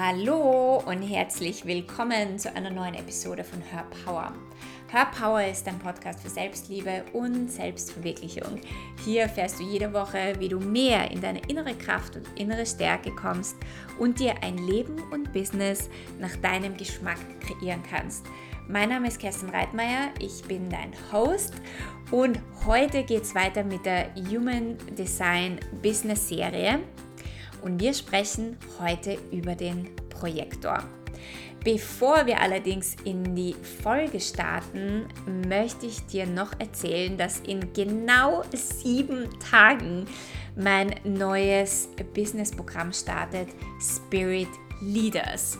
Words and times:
Hallo 0.00 0.80
und 0.86 1.02
herzlich 1.02 1.66
willkommen 1.66 2.38
zu 2.38 2.54
einer 2.54 2.70
neuen 2.70 2.94
Episode 2.94 3.42
von 3.42 3.60
Her 3.60 3.84
Power. 4.04 4.32
Her 4.92 5.08
Power 5.18 5.42
ist 5.42 5.66
ein 5.66 5.76
Podcast 5.80 6.20
für 6.20 6.28
Selbstliebe 6.28 7.02
und 7.14 7.50
Selbstverwirklichung. 7.50 8.60
Hier 9.04 9.22
erfährst 9.22 9.58
du 9.58 9.64
jede 9.64 9.92
Woche, 9.92 10.34
wie 10.38 10.48
du 10.48 10.60
mehr 10.60 11.10
in 11.10 11.20
deine 11.20 11.40
innere 11.48 11.74
Kraft 11.74 12.14
und 12.14 12.28
innere 12.38 12.64
Stärke 12.64 13.10
kommst 13.10 13.56
und 13.98 14.20
dir 14.20 14.40
ein 14.40 14.58
Leben 14.58 15.02
und 15.10 15.32
Business 15.32 15.90
nach 16.20 16.36
deinem 16.36 16.76
Geschmack 16.76 17.18
kreieren 17.40 17.82
kannst. 17.90 18.24
Mein 18.68 18.90
Name 18.90 19.08
ist 19.08 19.18
Kerstin 19.18 19.48
Reitmeier, 19.48 20.10
ich 20.20 20.42
bin 20.44 20.70
dein 20.70 20.92
Host 21.10 21.54
und 22.12 22.38
heute 22.66 23.02
geht 23.02 23.22
es 23.22 23.34
weiter 23.34 23.64
mit 23.64 23.84
der 23.84 24.14
Human 24.30 24.78
Design 24.96 25.58
Business 25.82 26.28
Serie 26.28 26.78
und 27.62 27.80
wir 27.80 27.94
sprechen 27.94 28.56
heute 28.78 29.18
über 29.30 29.54
den 29.54 29.88
Projektor. 30.08 30.82
Bevor 31.64 32.24
wir 32.26 32.40
allerdings 32.40 32.96
in 33.04 33.34
die 33.34 33.54
Folge 33.82 34.20
starten, 34.20 35.06
möchte 35.48 35.86
ich 35.86 36.06
dir 36.06 36.24
noch 36.26 36.52
erzählen, 36.58 37.18
dass 37.18 37.40
in 37.40 37.72
genau 37.72 38.42
sieben 38.54 39.28
Tagen 39.40 40.06
mein 40.56 40.94
neues 41.04 41.88
Businessprogramm 42.14 42.92
startet, 42.92 43.48
Spirit 43.80 44.48
Leaders. 44.80 45.58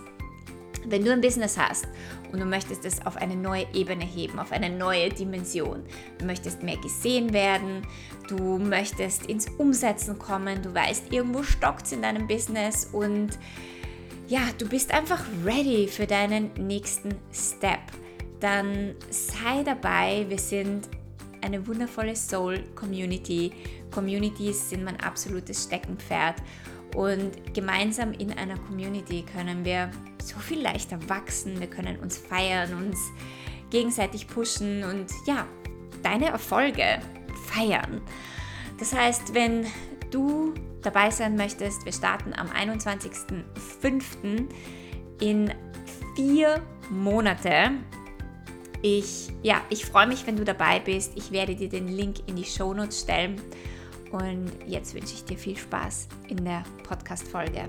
Wenn 0.87 1.05
du 1.05 1.13
ein 1.13 1.21
Business 1.21 1.59
hast 1.59 1.89
und 2.33 2.41
du 2.41 2.45
möchtest 2.45 2.85
es 2.85 3.05
auf 3.05 3.17
eine 3.17 3.37
neue 3.37 3.67
Ebene 3.75 4.05
heben, 4.05 4.39
auf 4.39 4.53
eine 4.53 4.71
neue 4.71 5.09
Dimension, 5.09 5.85
du 6.19 6.25
möchtest 6.25 6.63
mehr 6.63 6.77
gesehen 6.79 7.33
werden, 7.33 7.87
du 8.29 8.59
möchtest 8.59 9.27
ins 9.27 9.47
Umsetzen 9.59 10.19
kommen, 10.19 10.63
du 10.63 10.75
weißt, 10.75 11.13
irgendwo 11.13 11.43
stockt 11.43 11.87
es 11.87 11.93
in 11.93 12.03
deinem 12.03 12.27
Business 12.27 12.89
und 12.93 13.39
ja, 14.29 14.41
du 14.59 14.69
bist 14.69 14.93
einfach 14.93 15.25
ready 15.45 15.89
für 15.89 16.07
deinen 16.07 16.53
nächsten 16.55 17.15
Step, 17.33 17.81
dann 18.41 18.95
sei 19.11 19.63
dabei. 19.65 20.27
Wir 20.29 20.39
sind 20.39 20.89
eine 21.41 21.67
wundervolle 21.67 22.15
Soul 22.15 22.63
Community. 22.75 23.53
Communities 23.91 24.71
sind 24.71 24.85
mein 24.85 25.01
absolutes 25.01 25.65
Steckenpferd. 25.65 26.37
Und 26.97 27.55
gemeinsam 27.55 28.13
in 28.13 28.33
einer 28.33 28.59
Community 28.59 29.23
können 29.23 29.65
wir 29.65 29.91
so 30.23 30.39
viel 30.39 30.61
leichter 30.61 30.99
wachsen, 31.09 31.61
wir 31.61 31.69
können 31.69 31.99
uns 31.99 32.19
feiern, 32.19 32.75
uns 32.75 32.99
gegenseitig 33.71 34.27
pushen 34.27 34.85
und 34.85 35.07
ja, 35.27 35.47
deine 36.03 36.27
Erfolge 36.27 37.01
feiern. 37.47 38.01
Das 38.79 38.95
heißt, 38.95 39.35
wenn 39.35 39.67
du 40.11 40.55
dabei 40.83 41.11
sein 41.11 41.37
möchtest, 41.37 41.85
wir 41.85 41.93
starten 41.93 42.33
am 42.35 42.49
21.05. 42.49 44.49
in 45.21 45.53
vier 46.15 46.63
Monate. 46.91 47.73
Ich, 48.81 49.29
ja, 49.43 49.61
ich 49.71 49.85
freue 49.85 50.07
mich, 50.07 50.27
wenn 50.27 50.37
du 50.37 50.45
dabei 50.45 50.79
bist. 50.79 51.13
Ich 51.17 51.33
werde 51.33 51.57
dir 51.57 51.69
den 51.69 51.89
Link 51.89 52.19
in 52.27 52.37
die 52.37 52.45
Shownotes 52.45 53.01
stellen. 53.01 53.41
Und 54.11 54.51
jetzt 54.67 54.95
wünsche 54.95 55.15
ich 55.15 55.25
dir 55.25 55.37
viel 55.37 55.57
Spaß 55.57 56.09
in 56.29 56.45
der 56.45 56.65
Podcast-Folge. 56.83 57.69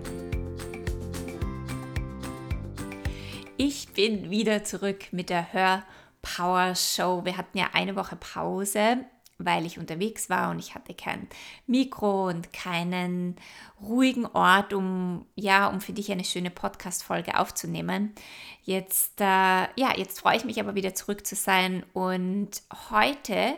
Ich 3.57 3.89
bin 3.93 4.29
wieder 4.29 4.63
zurück 4.63 5.11
mit 5.11 5.29
der 5.29 5.51
Hör 5.53 5.83
Power 6.21 6.75
Show. 6.75 7.25
Wir 7.25 7.37
hatten 7.37 7.57
ja 7.57 7.69
eine 7.73 7.95
Woche 7.95 8.15
Pause 8.15 9.05
weil 9.39 9.65
ich 9.65 9.79
unterwegs 9.79 10.29
war 10.29 10.51
und 10.51 10.59
ich 10.59 10.75
hatte 10.75 10.93
kein 10.93 11.27
Mikro 11.65 12.27
und 12.27 12.53
keinen 12.53 13.37
ruhigen 13.81 14.25
Ort, 14.25 14.73
um 14.73 15.25
ja, 15.35 15.67
um 15.67 15.81
für 15.81 15.93
dich 15.93 16.11
eine 16.11 16.25
schöne 16.25 16.51
Podcast-Folge 16.51 17.39
aufzunehmen. 17.39 18.13
Jetzt, 18.63 19.21
äh, 19.21 19.23
ja, 19.23 19.95
jetzt 19.95 20.19
freue 20.19 20.35
ich 20.35 20.43
mich 20.43 20.59
aber 20.59 20.75
wieder 20.75 20.93
zurück 20.93 21.25
zu 21.25 21.35
sein 21.35 21.85
und 21.93 22.49
heute 22.91 23.55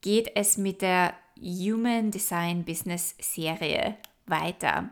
geht 0.00 0.32
es 0.34 0.58
mit 0.58 0.82
der 0.82 1.14
Human 1.40 2.10
Design 2.10 2.64
Business 2.64 3.14
Serie 3.20 3.96
weiter. 4.26 4.90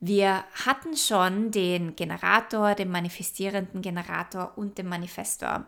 Wir 0.00 0.44
hatten 0.64 0.96
schon 0.96 1.50
den 1.50 1.96
Generator, 1.96 2.74
den 2.74 2.90
manifestierenden 2.90 3.82
Generator 3.82 4.52
und 4.56 4.78
den 4.78 4.88
Manifestor. 4.88 5.66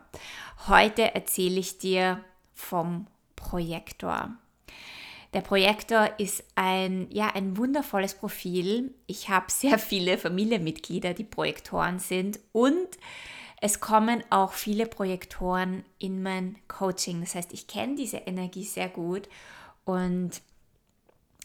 Heute 0.67 1.13
erzähle 1.13 1.59
ich 1.59 1.77
dir 1.77 2.23
vom 2.53 3.07
Projektor. 3.35 4.31
Der 5.33 5.41
Projektor 5.41 6.09
ist 6.17 6.43
ein, 6.55 7.07
ja, 7.09 7.31
ein 7.33 7.57
wundervolles 7.57 8.15
Profil. 8.15 8.93
Ich 9.07 9.29
habe 9.29 9.45
sehr 9.49 9.79
viele 9.79 10.17
Familienmitglieder, 10.17 11.13
die 11.13 11.23
Projektoren 11.23 11.99
sind 11.99 12.39
und 12.51 12.87
es 13.61 13.79
kommen 13.79 14.23
auch 14.29 14.53
viele 14.53 14.87
Projektoren 14.87 15.83
in 15.99 16.23
mein 16.23 16.57
Coaching. 16.67 17.21
Das 17.21 17.35
heißt, 17.35 17.53
ich 17.53 17.67
kenne 17.67 17.95
diese 17.95 18.17
Energie 18.17 18.63
sehr 18.63 18.89
gut 18.89 19.29
und 19.85 20.41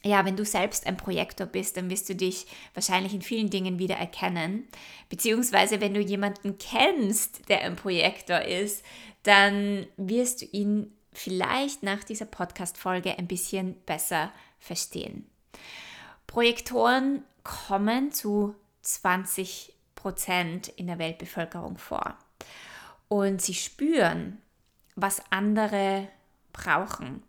ja, 0.02 0.24
wenn 0.24 0.36
du 0.36 0.44
selbst 0.44 0.86
ein 0.86 0.96
Projektor 0.96 1.46
bist, 1.46 1.76
dann 1.76 1.90
wirst 1.90 2.08
du 2.08 2.14
dich 2.14 2.46
wahrscheinlich 2.74 3.12
in 3.12 3.22
vielen 3.22 3.50
Dingen 3.50 3.78
wieder 3.78 3.96
erkennen. 3.96 4.68
Beziehungsweise, 5.08 5.80
wenn 5.80 5.94
du 5.94 6.00
jemanden 6.00 6.58
kennst, 6.58 7.48
der 7.48 7.62
ein 7.62 7.74
Projektor 7.74 8.42
ist, 8.42 8.84
dann 9.24 9.86
wirst 9.96 10.42
du 10.42 10.46
ihn 10.46 10.92
vielleicht 11.12 11.82
nach 11.82 12.04
dieser 12.04 12.26
Podcast-Folge 12.26 13.18
ein 13.18 13.26
bisschen 13.26 13.74
besser 13.84 14.32
verstehen. 14.60 15.26
Projektoren 16.26 17.24
kommen 17.42 18.12
zu 18.12 18.54
20 18.82 19.72
Prozent 19.94 20.68
in 20.68 20.86
der 20.86 20.98
Weltbevölkerung 20.98 21.78
vor. 21.78 22.16
Und 23.08 23.42
sie 23.42 23.54
spüren, 23.54 24.40
was 24.94 25.20
andere 25.30 26.08
brauchen. 26.52 27.22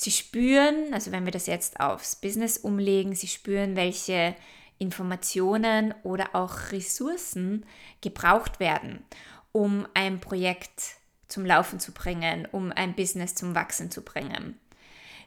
Sie 0.00 0.12
spüren, 0.12 0.94
also 0.94 1.10
wenn 1.10 1.24
wir 1.24 1.32
das 1.32 1.46
jetzt 1.46 1.80
aufs 1.80 2.14
Business 2.14 2.56
umlegen, 2.56 3.16
sie 3.16 3.26
spüren, 3.26 3.74
welche 3.74 4.36
Informationen 4.78 5.92
oder 6.04 6.36
auch 6.36 6.70
Ressourcen 6.70 7.66
gebraucht 8.00 8.60
werden, 8.60 9.02
um 9.50 9.88
ein 9.94 10.20
Projekt 10.20 10.98
zum 11.26 11.44
Laufen 11.44 11.80
zu 11.80 11.90
bringen, 11.90 12.46
um 12.52 12.70
ein 12.70 12.94
Business 12.94 13.34
zum 13.34 13.56
Wachsen 13.56 13.90
zu 13.90 14.02
bringen. 14.02 14.56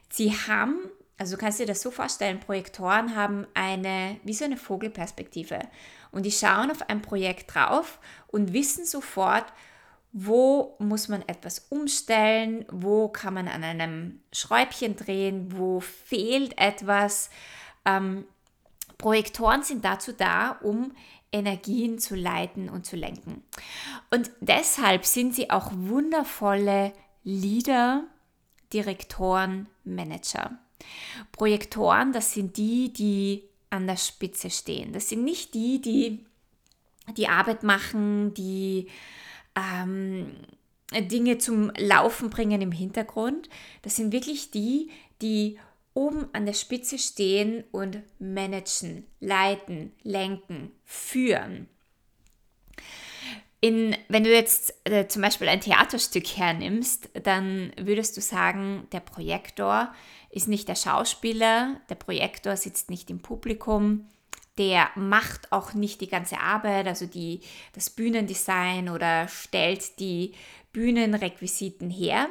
Sie 0.08 0.30
haben, 0.30 0.78
also 1.18 1.36
du 1.36 1.40
kannst 1.42 1.60
dir 1.60 1.66
das 1.66 1.82
so 1.82 1.90
vorstellen, 1.90 2.40
Projektoren 2.40 3.14
haben 3.14 3.46
eine, 3.52 4.18
wie 4.24 4.32
so 4.32 4.46
eine 4.46 4.56
Vogelperspektive 4.56 5.60
und 6.12 6.24
die 6.24 6.32
schauen 6.32 6.70
auf 6.70 6.88
ein 6.88 7.02
Projekt 7.02 7.54
drauf 7.54 7.98
und 8.28 8.54
wissen 8.54 8.86
sofort, 8.86 9.52
wo 10.12 10.76
muss 10.78 11.08
man 11.08 11.22
etwas 11.22 11.66
umstellen, 11.70 12.66
wo 12.70 13.08
kann 13.08 13.34
man 13.34 13.48
an 13.48 13.64
einem 13.64 14.20
Schräubchen 14.32 14.94
drehen, 14.96 15.56
wo 15.56 15.80
fehlt 15.80 16.58
etwas. 16.58 17.30
Ähm, 17.84 18.26
Projektoren 18.98 19.62
sind 19.62 19.84
dazu 19.84 20.12
da, 20.12 20.58
um 20.62 20.92
Energien 21.32 21.98
zu 21.98 22.14
leiten 22.14 22.68
und 22.68 22.84
zu 22.84 22.96
lenken. 22.96 23.42
Und 24.10 24.30
deshalb 24.40 25.06
sind 25.06 25.34
sie 25.34 25.50
auch 25.50 25.72
wundervolle 25.74 26.92
Leader, 27.24 28.04
Direktoren, 28.72 29.66
Manager. 29.84 30.58
Projektoren, 31.32 32.12
das 32.12 32.34
sind 32.34 32.56
die, 32.58 32.92
die 32.92 33.44
an 33.70 33.86
der 33.86 33.96
Spitze 33.96 34.50
stehen. 34.50 34.92
Das 34.92 35.08
sind 35.08 35.24
nicht 35.24 35.54
die, 35.54 35.80
die 35.80 36.26
die 37.16 37.28
Arbeit 37.28 37.62
machen, 37.62 38.32
die 38.34 38.88
ähm, 39.56 40.36
Dinge 40.92 41.38
zum 41.38 41.70
Laufen 41.76 42.30
bringen 42.30 42.60
im 42.60 42.72
Hintergrund. 42.72 43.48
Das 43.82 43.96
sind 43.96 44.12
wirklich 44.12 44.50
die, 44.50 44.90
die 45.20 45.58
oben 45.94 46.28
an 46.32 46.46
der 46.46 46.54
Spitze 46.54 46.98
stehen 46.98 47.64
und 47.70 47.98
managen, 48.18 49.06
leiten, 49.20 49.92
lenken, 50.02 50.72
führen. 50.84 51.68
In, 53.60 53.94
wenn 54.08 54.24
du 54.24 54.32
jetzt 54.32 54.74
äh, 54.84 55.06
zum 55.06 55.22
Beispiel 55.22 55.48
ein 55.48 55.60
Theaterstück 55.60 56.36
hernimmst, 56.36 57.10
dann 57.22 57.72
würdest 57.80 58.16
du 58.16 58.20
sagen, 58.20 58.88
der 58.90 59.00
Projektor 59.00 59.94
ist 60.30 60.48
nicht 60.48 60.66
der 60.66 60.74
Schauspieler, 60.74 61.80
der 61.88 61.94
Projektor 61.94 62.56
sitzt 62.56 62.90
nicht 62.90 63.08
im 63.10 63.20
Publikum, 63.20 64.08
der 64.58 64.90
macht 64.96 65.50
auch 65.50 65.72
nicht 65.72 66.00
die 66.00 66.08
ganze 66.08 66.38
Arbeit, 66.38 66.86
also 66.86 67.06
die, 67.06 67.40
das 67.74 67.90
Bühnendesign 67.90 68.88
oder 68.88 69.28
stellt 69.28 69.98
die 69.98 70.34
Bühnenrequisiten 70.72 71.90
her, 71.90 72.28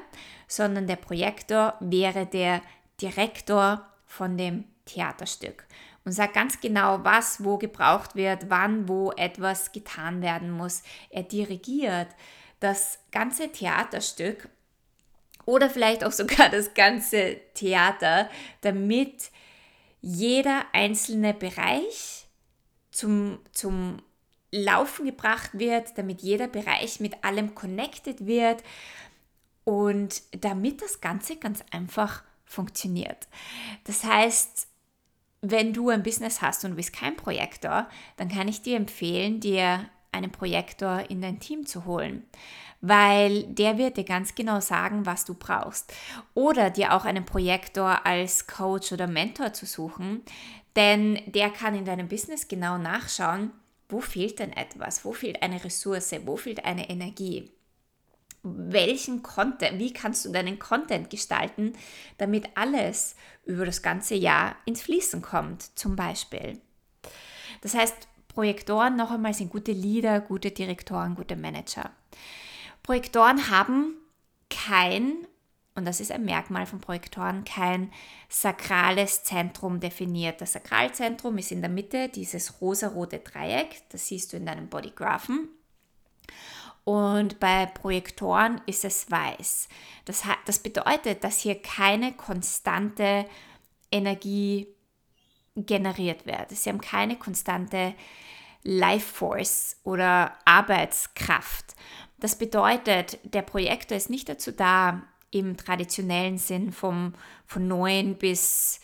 sondern 0.47 0.87
der 0.87 0.95
Projektor 0.97 1.75
wäre 1.79 2.25
der 2.25 2.61
Direktor 3.01 3.87
von 4.05 4.37
dem 4.37 4.65
Theaterstück 4.85 5.65
und 6.03 6.11
sagt 6.11 6.33
ganz 6.33 6.59
genau, 6.59 7.03
was 7.03 7.43
wo 7.43 7.57
gebraucht 7.57 8.15
wird, 8.15 8.49
wann 8.49 8.87
wo 8.87 9.11
etwas 9.11 9.71
getan 9.71 10.21
werden 10.21 10.51
muss. 10.51 10.83
Er 11.09 11.23
dirigiert 11.23 12.07
das 12.59 12.99
ganze 13.11 13.51
Theaterstück 13.51 14.49
oder 15.45 15.69
vielleicht 15.69 16.03
auch 16.03 16.11
sogar 16.11 16.49
das 16.49 16.73
ganze 16.73 17.37
Theater, 17.53 18.29
damit 18.61 19.31
jeder 20.01 20.65
einzelne 20.73 21.33
Bereich 21.33 22.27
zum, 22.91 23.39
zum 23.53 24.01
Laufen 24.51 25.05
gebracht 25.05 25.51
wird, 25.53 25.97
damit 25.97 26.21
jeder 26.21 26.47
Bereich 26.47 26.99
mit 26.99 27.23
allem 27.23 27.55
connected 27.55 28.25
wird 28.25 28.63
und 29.63 30.23
damit 30.31 30.81
das 30.81 30.99
Ganze 31.01 31.37
ganz 31.37 31.63
einfach 31.71 32.23
funktioniert. 32.43 33.27
Das 33.85 34.03
heißt, 34.03 34.67
wenn 35.41 35.73
du 35.73 35.89
ein 35.89 36.03
Business 36.03 36.41
hast 36.41 36.65
und 36.65 36.71
du 36.71 36.77
bist 36.77 36.93
kein 36.93 37.15
Projektor, 37.15 37.87
dann 38.17 38.29
kann 38.29 38.47
ich 38.47 38.61
dir 38.61 38.75
empfehlen, 38.75 39.39
dir 39.39 39.89
einen 40.11 40.31
Projektor 40.31 41.09
in 41.09 41.21
dein 41.21 41.39
Team 41.39 41.65
zu 41.65 41.85
holen, 41.85 42.23
weil 42.81 43.43
der 43.43 43.77
wird 43.77 43.97
dir 43.97 44.03
ganz 44.03 44.35
genau 44.35 44.59
sagen, 44.59 45.05
was 45.05 45.25
du 45.25 45.35
brauchst. 45.35 45.93
Oder 46.33 46.69
dir 46.69 46.93
auch 46.93 47.05
einen 47.05 47.25
Projektor 47.25 48.05
als 48.05 48.47
Coach 48.47 48.91
oder 48.91 49.07
Mentor 49.07 49.53
zu 49.53 49.65
suchen, 49.65 50.23
denn 50.75 51.19
der 51.27 51.49
kann 51.49 51.75
in 51.75 51.85
deinem 51.85 52.07
Business 52.07 52.47
genau 52.47 52.77
nachschauen, 52.77 53.51
wo 53.89 53.99
fehlt 53.99 54.39
denn 54.39 54.53
etwas, 54.53 55.05
wo 55.05 55.13
fehlt 55.13 55.43
eine 55.43 55.63
Ressource, 55.63 56.15
wo 56.25 56.37
fehlt 56.37 56.65
eine 56.65 56.89
Energie. 56.89 57.51
Welchen 58.43 59.21
Content, 59.21 59.77
wie 59.77 59.93
kannst 59.93 60.25
du 60.25 60.31
deinen 60.31 60.57
Content 60.57 61.09
gestalten, 61.11 61.73
damit 62.17 62.49
alles 62.55 63.15
über 63.45 63.65
das 63.65 63.83
ganze 63.83 64.15
Jahr 64.15 64.55
ins 64.65 64.81
Fließen 64.81 65.21
kommt, 65.21 65.77
zum 65.77 65.95
Beispiel. 65.95 66.59
Das 67.61 67.75
heißt, 67.75 68.07
Projektoren 68.29 68.95
noch 68.95 69.11
einmal 69.11 69.33
sind 69.33 69.51
gute 69.51 69.73
Leader, 69.73 70.21
gute 70.21 70.49
Direktoren, 70.51 71.15
gute 71.15 71.35
Manager. 71.35 71.91
Projektoren 72.83 73.49
haben 73.49 73.95
kein, 74.49 75.27
und 75.75 75.85
das 75.85 75.99
ist 75.99 76.11
ein 76.11 76.25
Merkmal 76.25 76.65
von 76.65 76.81
Projektoren, 76.81 77.43
kein 77.45 77.91
sakrales 78.29 79.23
Zentrum 79.23 79.79
definiert. 79.79 80.41
Das 80.41 80.53
Sakralzentrum 80.53 81.37
ist 81.37 81.51
in 81.51 81.61
der 81.61 81.69
Mitte 81.69 82.09
dieses 82.09 82.61
rosarote 82.61 83.19
Dreieck, 83.19 83.81
das 83.89 84.07
siehst 84.07 84.33
du 84.33 84.37
in 84.37 84.45
deinem 84.45 84.67
Bodygraphen. 84.67 85.49
Und 86.83 87.39
bei 87.39 87.67
Projektoren 87.67 88.59
ist 88.65 88.85
es 88.85 89.09
weiß. 89.11 89.69
Das, 90.05 90.23
das 90.45 90.59
bedeutet, 90.59 91.23
dass 91.23 91.39
hier 91.39 91.61
keine 91.61 92.13
konstante 92.13 93.25
Energie 93.91 94.67
generiert 95.55 96.25
wird. 96.25 96.49
Sie 96.49 96.69
haben 96.69 96.81
keine 96.81 97.17
konstante 97.17 97.93
Life 98.63 99.13
Force 99.13 99.77
oder 99.83 100.37
Arbeitskraft. 100.45 101.75
Das 102.21 102.37
bedeutet, 102.37 103.19
der 103.23 103.41
Projektor 103.41 103.97
ist 103.97 104.09
nicht 104.09 104.29
dazu 104.29 104.51
da, 104.53 105.01
im 105.31 105.57
traditionellen 105.57 106.37
Sinn 106.37 106.71
vom, 106.71 107.13
von 107.47 107.67
9 107.67 108.15
bis 108.15 108.79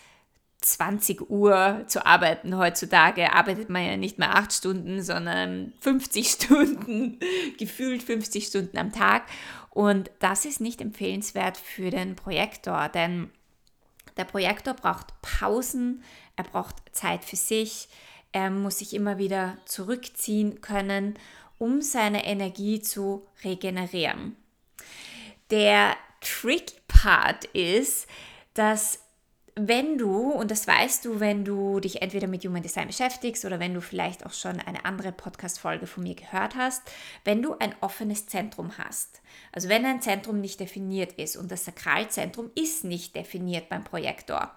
20 0.62 1.30
Uhr 1.30 1.84
zu 1.88 2.06
arbeiten. 2.06 2.58
Heutzutage 2.58 3.34
arbeitet 3.34 3.70
man 3.70 3.86
ja 3.86 3.96
nicht 3.96 4.18
mehr 4.18 4.36
8 4.36 4.52
Stunden, 4.52 5.04
sondern 5.04 5.74
50 5.82 6.28
Stunden, 6.32 7.20
gefühlt 7.60 8.02
50 8.02 8.48
Stunden 8.48 8.78
am 8.78 8.92
Tag. 8.92 9.24
Und 9.70 10.10
das 10.20 10.46
ist 10.46 10.60
nicht 10.60 10.82
empfehlenswert 10.82 11.58
für 11.58 11.92
den 11.92 12.16
Projektor, 12.16 12.90
denn 12.90 13.30
der 14.16 14.26
Projektor 14.26 14.74
braucht 14.74 15.22
Pausen, 15.22 16.04
er 16.36 16.46
braucht 16.46 16.76
Zeit 16.92 17.24
für 17.24 17.36
sich, 17.36 17.88
er 18.32 18.50
muss 18.50 18.80
sich 18.80 18.96
immer 18.96 19.20
wieder 19.20 19.58
zurückziehen 19.66 20.62
können, 20.62 21.20
um 21.58 21.82
seine 21.82 22.26
Energie 22.26 22.82
zu 22.82 23.26
regenerieren. 23.44 24.36
Der 25.50 25.96
tricky 26.22 26.76
Part 26.88 27.46
ist, 27.46 28.08
dass 28.54 29.00
wenn 29.60 29.98
du, 29.98 30.32
und 30.32 30.52
das 30.52 30.68
weißt 30.68 31.04
du, 31.06 31.20
wenn 31.20 31.44
du 31.44 31.80
dich 31.80 32.04
entweder 32.04 32.28
mit 32.28 32.46
Human 32.46 32.62
Design 32.62 32.88
beschäftigst 32.88 33.44
oder 33.44 33.60
wenn 33.60 33.74
du 33.74 33.82
vielleicht 33.82 34.26
auch 34.26 34.34
schon 34.34 34.60
eine 34.60 34.86
andere 34.86 35.12
Podcast-Folge 35.12 35.88
von 35.88 36.04
mir 36.04 36.14
gehört 36.14 36.56
hast, 36.56 36.84
wenn 37.24 37.42
du 37.42 37.56
ein 37.58 37.74
offenes 37.82 38.28
Zentrum 38.28 38.78
hast, 38.78 39.22
also 39.52 39.68
wenn 39.68 39.84
ein 39.84 40.02
Zentrum 40.02 40.42
nicht 40.42 40.60
definiert 40.60 41.14
ist 41.14 41.38
und 41.38 41.52
das 41.52 41.66
Sakralzentrum 41.66 42.52
ist 42.54 42.84
nicht 42.84 43.16
definiert 43.16 43.68
beim 43.68 43.84
Projektor, 43.84 44.52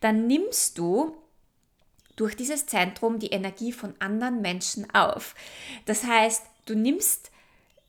dann 0.00 0.26
nimmst 0.26 0.78
du 0.78 1.16
durch 2.16 2.34
dieses 2.34 2.66
Zentrum 2.66 3.18
die 3.18 3.28
Energie 3.28 3.72
von 3.72 3.94
anderen 3.98 4.40
Menschen 4.40 4.92
auf. 4.94 5.34
Das 5.84 6.04
heißt, 6.04 6.44
du 6.64 6.74
nimmst 6.74 7.30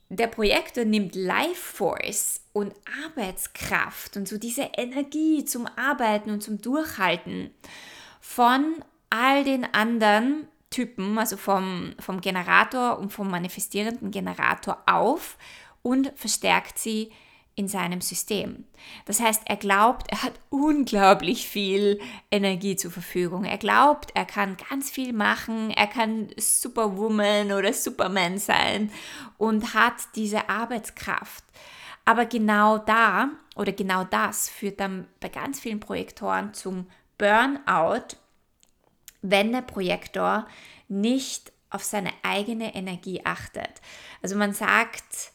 der 0.10 0.28
Projektor 0.28 0.86
nimmt 0.86 1.16
Life 1.16 1.56
Force 1.56 2.42
und 2.54 2.74
Arbeitskraft 3.06 4.16
und 4.16 4.28
so 4.28 4.38
diese 4.38 4.70
Energie 4.78 5.44
zum 5.44 5.68
Arbeiten 5.76 6.32
und 6.32 6.42
zum 6.42 6.62
Durchhalten 6.62 7.52
von 8.22 8.76
all 9.10 9.44
den 9.44 9.66
anderen 9.74 10.48
Typen, 10.70 11.18
also 11.18 11.38
vom, 11.38 11.94
vom 12.00 12.22
Generator 12.22 13.00
und 13.00 13.12
vom 13.12 13.30
manifestierenden 13.30 14.12
Generator 14.12 14.82
auf 14.86 15.38
und 15.82 16.12
verstärkt 16.16 16.78
sie 16.80 17.12
in 17.58 17.68
seinem 17.68 18.02
System. 18.02 18.66
Das 19.06 19.20
heißt, 19.20 19.42
er 19.46 19.58
glaubt, 19.58 20.12
er 20.12 20.22
hat 20.22 20.34
unglaublich 20.52 21.48
viel 21.48 22.00
Energie 22.30 22.76
zur 22.76 22.92
Verfügung. 22.92 23.46
Er 23.46 23.58
glaubt, 23.58 24.12
er 24.14 24.26
kann 24.26 24.58
ganz 24.70 24.92
viel 24.92 25.12
machen, 25.12 25.72
er 25.72 25.88
kann 25.88 26.30
Superwoman 26.38 27.52
oder 27.52 27.74
Superman 27.74 28.38
sein 28.38 28.92
und 29.40 29.74
hat 29.74 29.96
diese 30.16 30.50
Arbeitskraft. 30.50 31.44
Aber 32.06 32.28
genau 32.28 32.78
da 32.78 33.32
oder 33.56 33.72
genau 33.72 34.04
das 34.04 34.50
führt 34.50 34.80
dann 34.80 35.08
bei 35.20 35.30
ganz 35.30 35.60
vielen 35.60 35.80
Projektoren 35.80 36.54
zum 36.54 36.86
Burnout, 37.18 38.18
wenn 39.24 39.52
der 39.52 39.64
Projektor 39.64 40.46
nicht 40.88 41.52
auf 41.72 41.84
seine 41.84 42.12
eigene 42.22 42.76
Energie 42.76 43.26
achtet. 43.26 43.82
Also 44.22 44.36
man 44.36 44.54
sagt, 44.54 45.32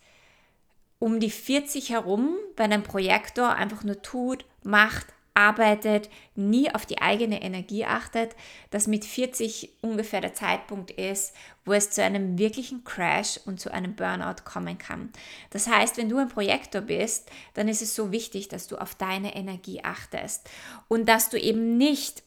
um 1.02 1.18
die 1.18 1.32
40 1.32 1.90
herum, 1.90 2.36
wenn 2.56 2.72
ein 2.72 2.84
Projektor 2.84 3.56
einfach 3.56 3.82
nur 3.82 4.02
tut, 4.02 4.44
macht, 4.62 5.08
arbeitet, 5.34 6.08
nie 6.36 6.72
auf 6.72 6.86
die 6.86 7.02
eigene 7.02 7.42
Energie 7.42 7.84
achtet, 7.84 8.36
dass 8.70 8.86
mit 8.86 9.04
40 9.04 9.78
ungefähr 9.80 10.20
der 10.20 10.34
Zeitpunkt 10.34 10.92
ist, 10.92 11.34
wo 11.64 11.72
es 11.72 11.90
zu 11.90 12.04
einem 12.04 12.38
wirklichen 12.38 12.84
Crash 12.84 13.40
und 13.46 13.58
zu 13.58 13.72
einem 13.72 13.96
Burnout 13.96 14.44
kommen 14.44 14.78
kann. 14.78 15.10
Das 15.50 15.66
heißt, 15.66 15.96
wenn 15.96 16.08
du 16.08 16.18
ein 16.18 16.28
Projektor 16.28 16.82
bist, 16.82 17.28
dann 17.54 17.66
ist 17.66 17.82
es 17.82 17.96
so 17.96 18.12
wichtig, 18.12 18.46
dass 18.46 18.68
du 18.68 18.76
auf 18.76 18.94
deine 18.94 19.34
Energie 19.34 19.82
achtest 19.82 20.48
und 20.86 21.08
dass 21.08 21.30
du 21.30 21.36
eben 21.36 21.78
nicht 21.78 22.22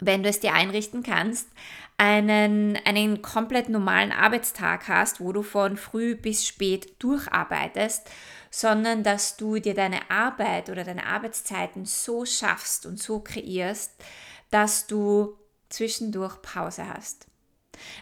wenn 0.00 0.22
du 0.22 0.28
es 0.28 0.40
dir 0.40 0.52
einrichten 0.52 1.02
kannst, 1.02 1.48
einen, 1.96 2.76
einen 2.84 3.22
komplett 3.22 3.68
normalen 3.68 4.12
Arbeitstag 4.12 4.88
hast, 4.88 5.20
wo 5.20 5.32
du 5.32 5.42
von 5.42 5.76
früh 5.76 6.16
bis 6.16 6.46
spät 6.46 7.02
durcharbeitest, 7.02 8.10
sondern 8.50 9.02
dass 9.02 9.36
du 9.36 9.58
dir 9.58 9.74
deine 9.74 10.10
Arbeit 10.10 10.70
oder 10.70 10.84
deine 10.84 11.06
Arbeitszeiten 11.06 11.86
so 11.86 12.24
schaffst 12.24 12.86
und 12.86 13.00
so 13.00 13.20
kreierst, 13.20 13.92
dass 14.50 14.86
du 14.86 15.36
zwischendurch 15.68 16.40
Pause 16.42 16.88
hast. 16.88 17.26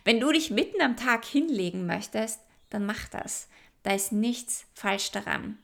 Wenn 0.04 0.20
du 0.20 0.32
dich 0.32 0.50
mitten 0.50 0.82
am 0.82 0.96
Tag 0.96 1.25
hinlegen 1.25 1.87
möchtest, 1.87 2.40
dann 2.70 2.84
mach 2.84 3.08
das. 3.08 3.49
Da 3.82 3.94
ist 3.94 4.12
nichts 4.12 4.66
falsch 4.75 5.11
daran. 5.11 5.58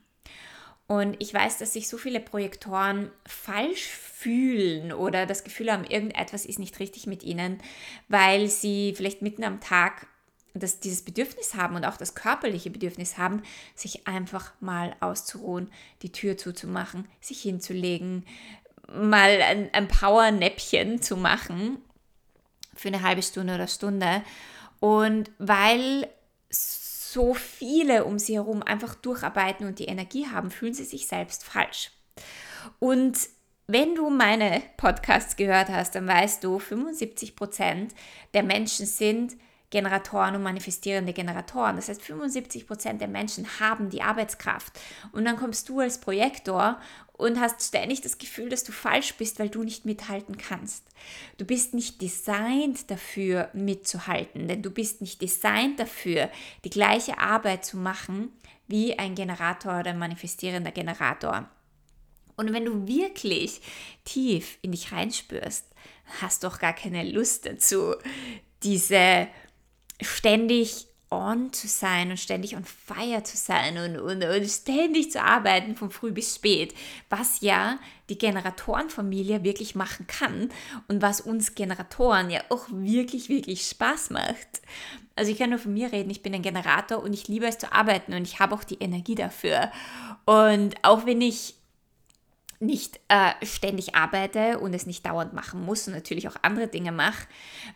Und 0.89 1.17
ich 1.19 1.31
weiß, 1.31 1.59
dass 1.59 1.73
sich 1.73 1.87
so 1.87 1.99
viele 1.99 2.19
Projektoren 2.19 3.11
falsch 3.23 3.85
fühlen 3.85 4.91
oder 4.91 5.27
das 5.27 5.43
Gefühl 5.43 5.71
haben, 5.71 5.83
irgendetwas 5.83 6.47
ist 6.47 6.57
nicht 6.57 6.79
richtig 6.79 7.05
mit 7.05 7.21
ihnen, 7.21 7.59
weil 8.07 8.47
sie 8.47 8.95
vielleicht 8.97 9.21
mitten 9.21 9.43
am 9.43 9.61
Tag 9.61 10.07
das, 10.55 10.79
dieses 10.79 11.03
Bedürfnis 11.03 11.53
haben 11.53 11.75
und 11.75 11.85
auch 11.85 11.95
das 11.95 12.15
körperliche 12.15 12.71
Bedürfnis 12.71 13.19
haben, 13.19 13.43
sich 13.75 14.07
einfach 14.07 14.51
mal 14.61 14.95
auszuruhen, 14.99 15.71
die 16.01 16.11
Tür 16.11 16.37
zuzumachen, 16.37 17.07
sich 17.21 17.39
hinzulegen, 17.43 18.25
mal 18.91 19.43
ein, 19.43 19.71
ein 19.71 19.87
Power-Näppchen 19.87 21.03
zu 21.03 21.17
machen 21.17 21.77
für 22.75 22.87
eine 22.87 23.03
halbe 23.03 23.21
Stunde 23.21 23.53
oder 23.53 23.67
Stunde. 23.67 24.23
Und 24.79 25.29
weil 25.37 26.07
so 27.11 27.33
viele 27.33 28.05
um 28.05 28.19
sie 28.19 28.35
herum 28.35 28.61
einfach 28.61 28.93
durcharbeiten 28.95 29.65
und 29.65 29.79
die 29.79 29.85
Energie 29.85 30.27
haben, 30.27 30.51
fühlen 30.51 30.73
sie 30.73 30.83
sich 30.83 31.07
selbst 31.07 31.43
falsch. 31.43 31.91
Und 32.77 33.17
wenn 33.67 33.95
du 33.95 34.09
meine 34.09 34.61
Podcasts 34.77 35.35
gehört 35.35 35.69
hast, 35.69 35.95
dann 35.95 36.07
weißt 36.07 36.43
du, 36.43 36.59
75 36.59 37.35
Prozent 37.35 37.93
der 38.33 38.43
Menschen 38.43 38.85
sind 38.85 39.37
Generatoren 39.71 40.35
und 40.35 40.43
manifestierende 40.43 41.13
Generatoren. 41.13 41.75
Das 41.75 41.89
heißt, 41.89 42.01
75 42.01 42.65
Prozent 42.65 43.01
der 43.01 43.07
Menschen 43.07 43.59
haben 43.59 43.89
die 43.89 44.01
Arbeitskraft. 44.01 44.79
Und 45.11 45.25
dann 45.25 45.37
kommst 45.37 45.69
du 45.69 45.79
als 45.79 46.01
Projektor 46.01 46.79
und 47.19 47.37
hast 47.37 47.61
ständig 47.61 47.99
das 47.99 48.17
Gefühl, 48.17 48.47
dass 48.47 48.63
du 48.63 48.71
falsch 48.71 49.13
bist, 49.15 49.39
weil 49.39 49.49
du 49.49 49.61
nicht 49.63 49.83
mithalten 49.83 50.37
kannst. 50.37 50.85
Du 51.37 51.43
bist 51.43 51.73
nicht 51.73 52.01
designt 52.01 52.89
dafür 52.89 53.49
mitzuhalten, 53.51 54.47
denn 54.47 54.61
du 54.61 54.71
bist 54.71 55.01
nicht 55.01 55.21
designt 55.21 55.81
dafür, 55.81 56.29
die 56.63 56.69
gleiche 56.69 57.19
Arbeit 57.19 57.65
zu 57.65 57.75
machen 57.75 58.31
wie 58.67 58.97
ein 58.97 59.15
Generator 59.15 59.81
oder 59.81 59.89
ein 59.89 59.99
manifestierender 59.99 60.71
Generator. 60.71 61.49
Und 62.37 62.53
wenn 62.53 62.63
du 62.63 62.87
wirklich 62.87 63.59
tief 64.05 64.57
in 64.61 64.71
dich 64.71 64.93
reinspürst, 64.93 65.65
hast 66.21 66.43
du 66.43 66.47
auch 66.47 66.59
gar 66.59 66.73
keine 66.73 67.03
Lust 67.03 67.45
dazu, 67.45 67.95
diese 68.63 69.27
ständig 69.99 70.87
on 71.11 71.51
zu 71.53 71.67
sein 71.67 72.11
und 72.11 72.19
ständig 72.19 72.55
on 72.55 72.63
fire 72.63 73.23
zu 73.23 73.35
sein 73.35 73.77
und, 73.77 73.99
und, 73.99 74.23
und 74.23 74.49
ständig 74.49 75.11
zu 75.11 75.21
arbeiten 75.21 75.75
von 75.75 75.89
früh 75.89 76.11
bis 76.11 76.35
spät, 76.35 76.73
was 77.09 77.41
ja 77.41 77.79
die 78.09 78.17
Generatorenfamilie 78.17 79.43
wirklich 79.43 79.75
machen 79.75 80.05
kann 80.07 80.49
und 80.87 81.01
was 81.01 81.21
uns 81.21 81.55
Generatoren 81.55 82.29
ja 82.29 82.41
auch 82.49 82.65
wirklich, 82.69 83.29
wirklich 83.29 83.67
Spaß 83.67 84.11
macht. 84.11 84.61
Also 85.15 85.31
ich 85.31 85.37
kann 85.37 85.49
nur 85.49 85.59
von 85.59 85.73
mir 85.73 85.91
reden, 85.91 86.09
ich 86.09 86.21
bin 86.21 86.33
ein 86.33 86.41
Generator 86.41 87.03
und 87.03 87.13
ich 87.13 87.27
liebe 87.27 87.45
es 87.45 87.57
zu 87.57 87.73
arbeiten 87.73 88.13
und 88.13 88.23
ich 88.23 88.39
habe 88.39 88.55
auch 88.55 88.63
die 88.63 88.79
Energie 88.79 89.15
dafür. 89.15 89.71
Und 90.25 90.75
auch 90.83 91.05
wenn 91.05 91.21
ich 91.21 91.55
nicht 92.59 92.99
äh, 93.07 93.33
ständig 93.45 93.95
arbeite 93.95 94.59
und 94.59 94.73
es 94.73 94.85
nicht 94.85 95.05
dauernd 95.05 95.33
machen 95.33 95.63
muss 95.63 95.87
und 95.87 95.93
natürlich 95.93 96.27
auch 96.27 96.35
andere 96.41 96.67
Dinge 96.67 96.91
mache, 96.91 97.27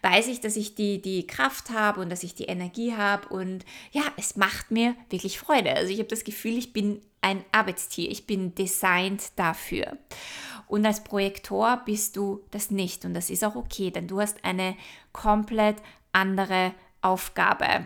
weiß 0.02 0.28
ich, 0.28 0.42
dass 0.42 0.58
ich 0.58 0.76
die, 0.76 1.02
die 1.02 1.26
Kraft 1.26 1.70
habe 1.70 2.02
und 2.02 2.10
dass 2.10 2.24
ich 2.24 2.36
die 2.36 2.46
Energie 2.46 2.94
habe 2.94 3.30
und 3.30 3.64
ja, 3.92 4.04
es 4.18 4.36
macht 4.36 4.72
mir 4.72 4.96
wirklich 5.10 5.40
Freude. 5.40 5.74
Also 5.74 5.92
ich 5.92 6.00
habe 6.00 6.10
das 6.10 6.26
Gefühl, 6.26 6.58
ich 6.58 6.74
bin 6.74 7.02
ein 7.22 7.46
Arbeitstier, 7.54 8.12
ich 8.12 8.28
bin 8.28 8.54
designt 8.56 9.32
dafür. 9.38 9.98
Und 10.68 10.86
als 10.86 11.04
Projektor 11.04 11.82
bist 11.86 12.18
du 12.18 12.44
das 12.52 12.70
nicht 12.70 13.06
und 13.06 13.14
das 13.14 13.30
ist 13.30 13.44
auch 13.46 13.56
okay, 13.56 13.90
denn 13.90 14.08
du 14.08 14.20
hast 14.20 14.44
eine 14.44 14.76
komplett 15.14 15.78
andere 16.12 16.74
Aufgabe. 17.02 17.86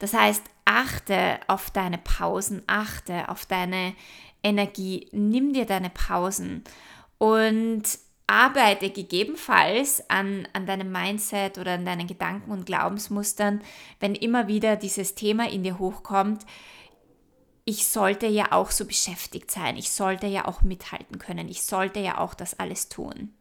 Das 0.00 0.12
heißt, 0.12 0.42
achte 0.64 1.40
auf 1.46 1.70
deine 1.70 1.98
Pausen, 1.98 2.62
achte 2.66 3.28
auf 3.28 3.46
deine 3.46 3.94
Energie, 4.42 5.08
nimm 5.12 5.52
dir 5.52 5.66
deine 5.66 5.90
Pausen 5.90 6.64
und 7.18 7.82
arbeite 8.26 8.90
gegebenenfalls 8.90 10.08
an, 10.08 10.48
an 10.52 10.66
deinem 10.66 10.90
Mindset 10.90 11.58
oder 11.58 11.74
an 11.74 11.84
deinen 11.84 12.06
Gedanken 12.06 12.50
und 12.50 12.66
Glaubensmustern, 12.66 13.60
wenn 14.00 14.14
immer 14.14 14.48
wieder 14.48 14.76
dieses 14.76 15.14
Thema 15.14 15.48
in 15.50 15.62
dir 15.62 15.78
hochkommt, 15.78 16.46
ich 17.64 17.86
sollte 17.86 18.26
ja 18.26 18.50
auch 18.50 18.70
so 18.70 18.86
beschäftigt 18.86 19.50
sein, 19.50 19.76
ich 19.76 19.90
sollte 19.90 20.26
ja 20.26 20.48
auch 20.48 20.62
mithalten 20.62 21.18
können, 21.18 21.48
ich 21.48 21.62
sollte 21.62 22.00
ja 22.00 22.18
auch 22.18 22.34
das 22.34 22.58
alles 22.58 22.88
tun. 22.88 23.32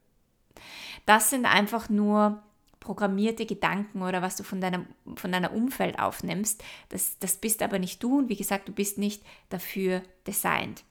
Das 1.06 1.30
sind 1.32 1.46
einfach 1.46 1.90
nur 1.90 2.44
programmierte 2.80 3.46
Gedanken 3.46 4.02
oder 4.02 4.22
was 4.22 4.36
du 4.36 4.44
von 4.44 4.62
deinem 4.62 4.86
von 5.16 5.32
deiner 5.32 5.54
Umfeld 5.54 6.00
aufnimmst. 6.00 6.64
Das, 6.90 7.18
das 7.20 7.38
bist 7.38 7.64
aber 7.64 7.80
nicht 7.80 8.04
du 8.04 8.20
und 8.20 8.30
wie 8.30 8.36
gesagt, 8.36 8.68
du 8.68 8.74
bist 8.74 8.98
nicht 8.98 9.24
dafür 9.50 10.04
designt 10.28 10.84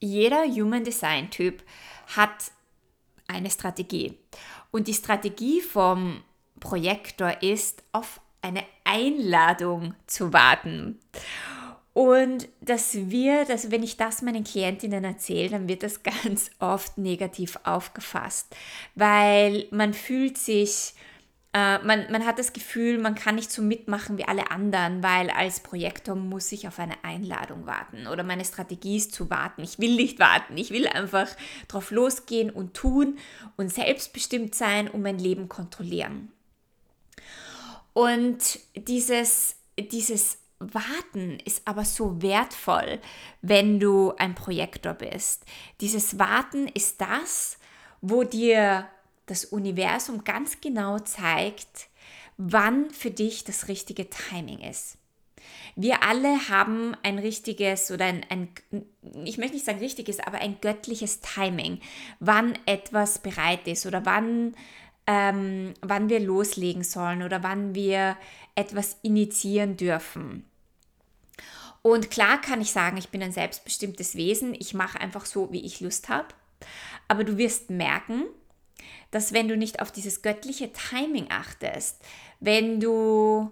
jeder 0.00 0.44
Human 0.44 0.84
Design 0.84 1.30
Typ 1.30 1.62
hat 2.16 2.50
eine 3.28 3.50
Strategie. 3.50 4.18
Und 4.70 4.88
die 4.88 4.94
Strategie 4.94 5.60
vom 5.60 6.22
Projektor 6.58 7.42
ist, 7.42 7.82
auf 7.92 8.20
eine 8.42 8.64
Einladung 8.84 9.94
zu 10.06 10.32
warten. 10.32 10.98
Und 11.92 12.48
das 12.60 13.10
wird, 13.10 13.50
also 13.50 13.70
wenn 13.70 13.82
ich 13.82 13.96
das 13.96 14.22
meinen 14.22 14.44
Klientinnen 14.44 15.04
erzähle, 15.04 15.50
dann 15.50 15.68
wird 15.68 15.82
das 15.82 16.02
ganz 16.24 16.50
oft 16.58 16.98
negativ 16.98 17.58
aufgefasst, 17.64 18.54
weil 18.94 19.66
man 19.70 19.92
fühlt 19.92 20.38
sich 20.38 20.94
äh, 21.52 21.78
man, 21.78 22.10
man 22.12 22.24
hat 22.26 22.38
das 22.38 22.52
Gefühl, 22.52 22.98
man 22.98 23.16
kann 23.16 23.34
nicht 23.34 23.50
so 23.50 23.60
mitmachen 23.60 24.18
wie 24.18 24.24
alle 24.24 24.52
anderen, 24.52 25.02
weil 25.02 25.30
als 25.30 25.60
Projektor 25.60 26.14
muss 26.14 26.52
ich 26.52 26.68
auf 26.68 26.78
eine 26.78 27.02
Einladung 27.02 27.66
warten 27.66 28.06
oder 28.06 28.22
meine 28.22 28.44
Strategie 28.44 28.96
ist 28.96 29.12
zu 29.12 29.30
warten. 29.30 29.62
Ich 29.62 29.80
will 29.80 29.96
nicht 29.96 30.20
warten, 30.20 30.56
ich 30.56 30.70
will 30.70 30.86
einfach 30.86 31.28
drauf 31.66 31.90
losgehen 31.90 32.50
und 32.50 32.74
tun 32.74 33.18
und 33.56 33.72
selbstbestimmt 33.72 34.54
sein 34.54 34.88
und 34.88 35.02
mein 35.02 35.18
Leben 35.18 35.48
kontrollieren. 35.48 36.30
Und 37.94 38.60
dieses, 38.76 39.56
dieses 39.76 40.38
Warten 40.60 41.40
ist 41.44 41.62
aber 41.66 41.84
so 41.84 42.22
wertvoll, 42.22 43.00
wenn 43.42 43.80
du 43.80 44.12
ein 44.18 44.36
Projektor 44.36 44.94
bist. 44.94 45.44
Dieses 45.80 46.16
Warten 46.16 46.68
ist 46.68 47.00
das, 47.00 47.58
wo 48.02 48.22
dir 48.22 48.86
das 49.30 49.44
Universum 49.44 50.24
ganz 50.24 50.60
genau 50.60 50.98
zeigt, 50.98 51.88
wann 52.36 52.90
für 52.90 53.10
dich 53.10 53.44
das 53.44 53.68
richtige 53.68 54.08
Timing 54.10 54.60
ist. 54.60 54.98
Wir 55.76 56.02
alle 56.02 56.48
haben 56.48 56.96
ein 57.02 57.18
richtiges 57.18 57.90
oder 57.90 58.06
ein, 58.06 58.26
ein, 58.28 58.48
ich 59.24 59.38
möchte 59.38 59.54
nicht 59.54 59.64
sagen 59.64 59.78
richtiges, 59.78 60.20
aber 60.20 60.38
ein 60.38 60.60
göttliches 60.60 61.20
Timing, 61.20 61.80
wann 62.18 62.58
etwas 62.66 63.20
bereit 63.20 63.66
ist 63.66 63.86
oder 63.86 64.04
wann, 64.04 64.54
ähm, 65.06 65.74
wann 65.80 66.08
wir 66.08 66.20
loslegen 66.20 66.82
sollen 66.82 67.22
oder 67.22 67.42
wann 67.42 67.74
wir 67.74 68.16
etwas 68.54 68.98
initiieren 69.02 69.76
dürfen. 69.76 70.44
Und 71.82 72.10
klar 72.10 72.40
kann 72.40 72.60
ich 72.60 72.72
sagen, 72.72 72.98
ich 72.98 73.08
bin 73.08 73.22
ein 73.22 73.32
selbstbestimmtes 73.32 74.14
Wesen, 74.14 74.54
ich 74.54 74.74
mache 74.74 75.00
einfach 75.00 75.24
so, 75.24 75.50
wie 75.52 75.64
ich 75.64 75.80
Lust 75.80 76.08
habe. 76.08 76.28
Aber 77.08 77.24
du 77.24 77.38
wirst 77.38 77.70
merken, 77.70 78.24
dass 79.10 79.32
wenn 79.32 79.48
du 79.48 79.56
nicht 79.56 79.80
auf 79.80 79.92
dieses 79.92 80.22
göttliche 80.22 80.72
Timing 80.72 81.26
achtest, 81.30 82.00
wenn 82.40 82.80
du 82.80 83.50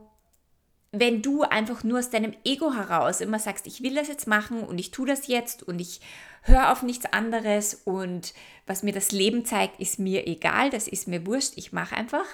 wenn 0.91 1.21
du 1.21 1.43
einfach 1.43 1.85
nur 1.85 1.99
aus 1.99 2.09
deinem 2.09 2.35
Ego 2.45 2.73
heraus 2.73 3.21
immer 3.21 3.39
sagst, 3.39 3.67
ich 3.67 3.83
will 3.83 3.95
das 3.95 4.09
jetzt 4.09 4.27
machen 4.27 4.63
und 4.63 4.79
ich 4.79 4.91
tue 4.91 5.07
das 5.07 5.27
jetzt 5.27 5.63
und 5.63 5.81
ich 5.81 6.01
höre 6.43 6.73
auf 6.73 6.83
nichts 6.83 7.05
anderes 7.13 7.75
und 7.85 8.33
was 8.67 8.83
mir 8.83 8.93
das 8.93 9.13
Leben 9.13 9.45
zeigt, 9.45 9.81
ist 9.81 9.99
mir 9.99 10.27
egal, 10.27 10.71
das 10.71 10.89
ist 10.89 11.07
mir 11.07 11.27
wurscht, 11.27 11.53
ich 11.57 11.73
mache 11.73 11.95
einfach, 11.95 12.25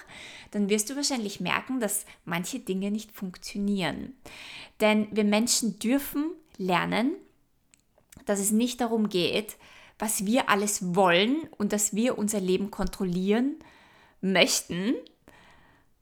dann 0.51 0.69
wirst 0.69 0.89
du 0.89 0.95
wahrscheinlich 0.95 1.41
merken, 1.41 1.81
dass 1.81 2.05
manche 2.23 2.59
Dinge 2.59 2.91
nicht 2.91 3.11
funktionieren. 3.11 4.15
Denn 4.79 5.07
wir 5.11 5.25
Menschen 5.25 5.77
dürfen 5.79 6.31
lernen, 6.57 7.13
dass 8.25 8.39
es 8.39 8.51
nicht 8.51 8.79
darum 8.79 9.09
geht, 9.09 9.57
was 9.99 10.25
wir 10.25 10.49
alles 10.49 10.95
wollen 10.95 11.47
und 11.57 11.73
dass 11.73 11.95
wir 11.95 12.17
unser 12.17 12.39
Leben 12.39 12.71
kontrollieren 12.71 13.55
möchten, 14.21 14.93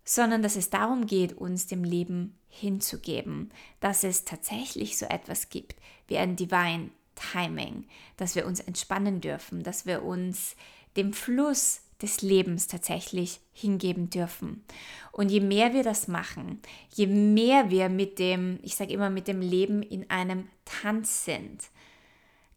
sondern 0.05 0.41
dass 0.41 0.55
es 0.55 0.69
darum 0.69 1.05
geht, 1.05 1.33
uns 1.33 1.67
dem 1.67 1.83
Leben 1.83 2.37
hinzugeben, 2.49 3.51
dass 3.79 4.03
es 4.03 4.25
tatsächlich 4.25 4.97
so 4.97 5.05
etwas 5.05 5.49
gibt 5.49 5.75
wie 6.07 6.17
ein 6.17 6.35
Divine 6.35 6.89
Timing, 7.15 7.85
dass 8.17 8.35
wir 8.35 8.45
uns 8.45 8.59
entspannen 8.59 9.21
dürfen, 9.21 9.63
dass 9.63 9.85
wir 9.85 10.03
uns 10.03 10.55
dem 10.97 11.13
Fluss 11.13 11.81
des 12.01 12.21
Lebens 12.21 12.67
tatsächlich 12.67 13.39
hingeben 13.53 14.09
dürfen. 14.09 14.63
Und 15.11 15.29
je 15.29 15.39
mehr 15.39 15.73
wir 15.73 15.83
das 15.83 16.07
machen, 16.07 16.59
je 16.93 17.07
mehr 17.07 17.69
wir 17.69 17.87
mit 17.87 18.19
dem, 18.19 18.59
ich 18.61 18.75
sage 18.75 18.93
immer, 18.93 19.09
mit 19.09 19.27
dem 19.27 19.41
Leben 19.41 19.81
in 19.81 20.09
einem 20.09 20.49
Tanz 20.65 21.25
sind. 21.25 21.63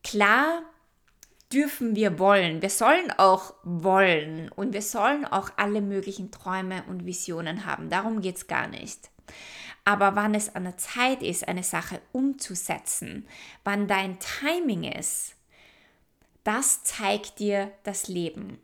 Klar 0.02 0.62
dürfen 1.52 1.94
wir 1.94 2.18
wollen. 2.18 2.62
Wir 2.62 2.70
sollen 2.70 3.10
auch 3.16 3.54
wollen 3.62 4.50
und 4.50 4.72
wir 4.72 4.82
sollen 4.82 5.24
auch 5.24 5.50
alle 5.56 5.80
möglichen 5.80 6.30
Träume 6.30 6.82
und 6.88 7.06
Visionen 7.06 7.66
haben. 7.66 7.88
Darum 7.88 8.20
geht 8.20 8.36
es 8.36 8.46
gar 8.46 8.68
nicht. 8.68 9.10
Aber 9.84 10.16
wann 10.16 10.34
es 10.34 10.54
an 10.54 10.64
der 10.64 10.76
Zeit 10.76 11.22
ist, 11.22 11.46
eine 11.46 11.62
Sache 11.62 12.00
umzusetzen, 12.12 13.26
wann 13.62 13.86
dein 13.86 14.18
Timing 14.18 14.84
ist, 14.84 15.36
das 16.42 16.82
zeigt 16.82 17.38
dir 17.38 17.70
das 17.84 18.08
Leben. 18.08 18.58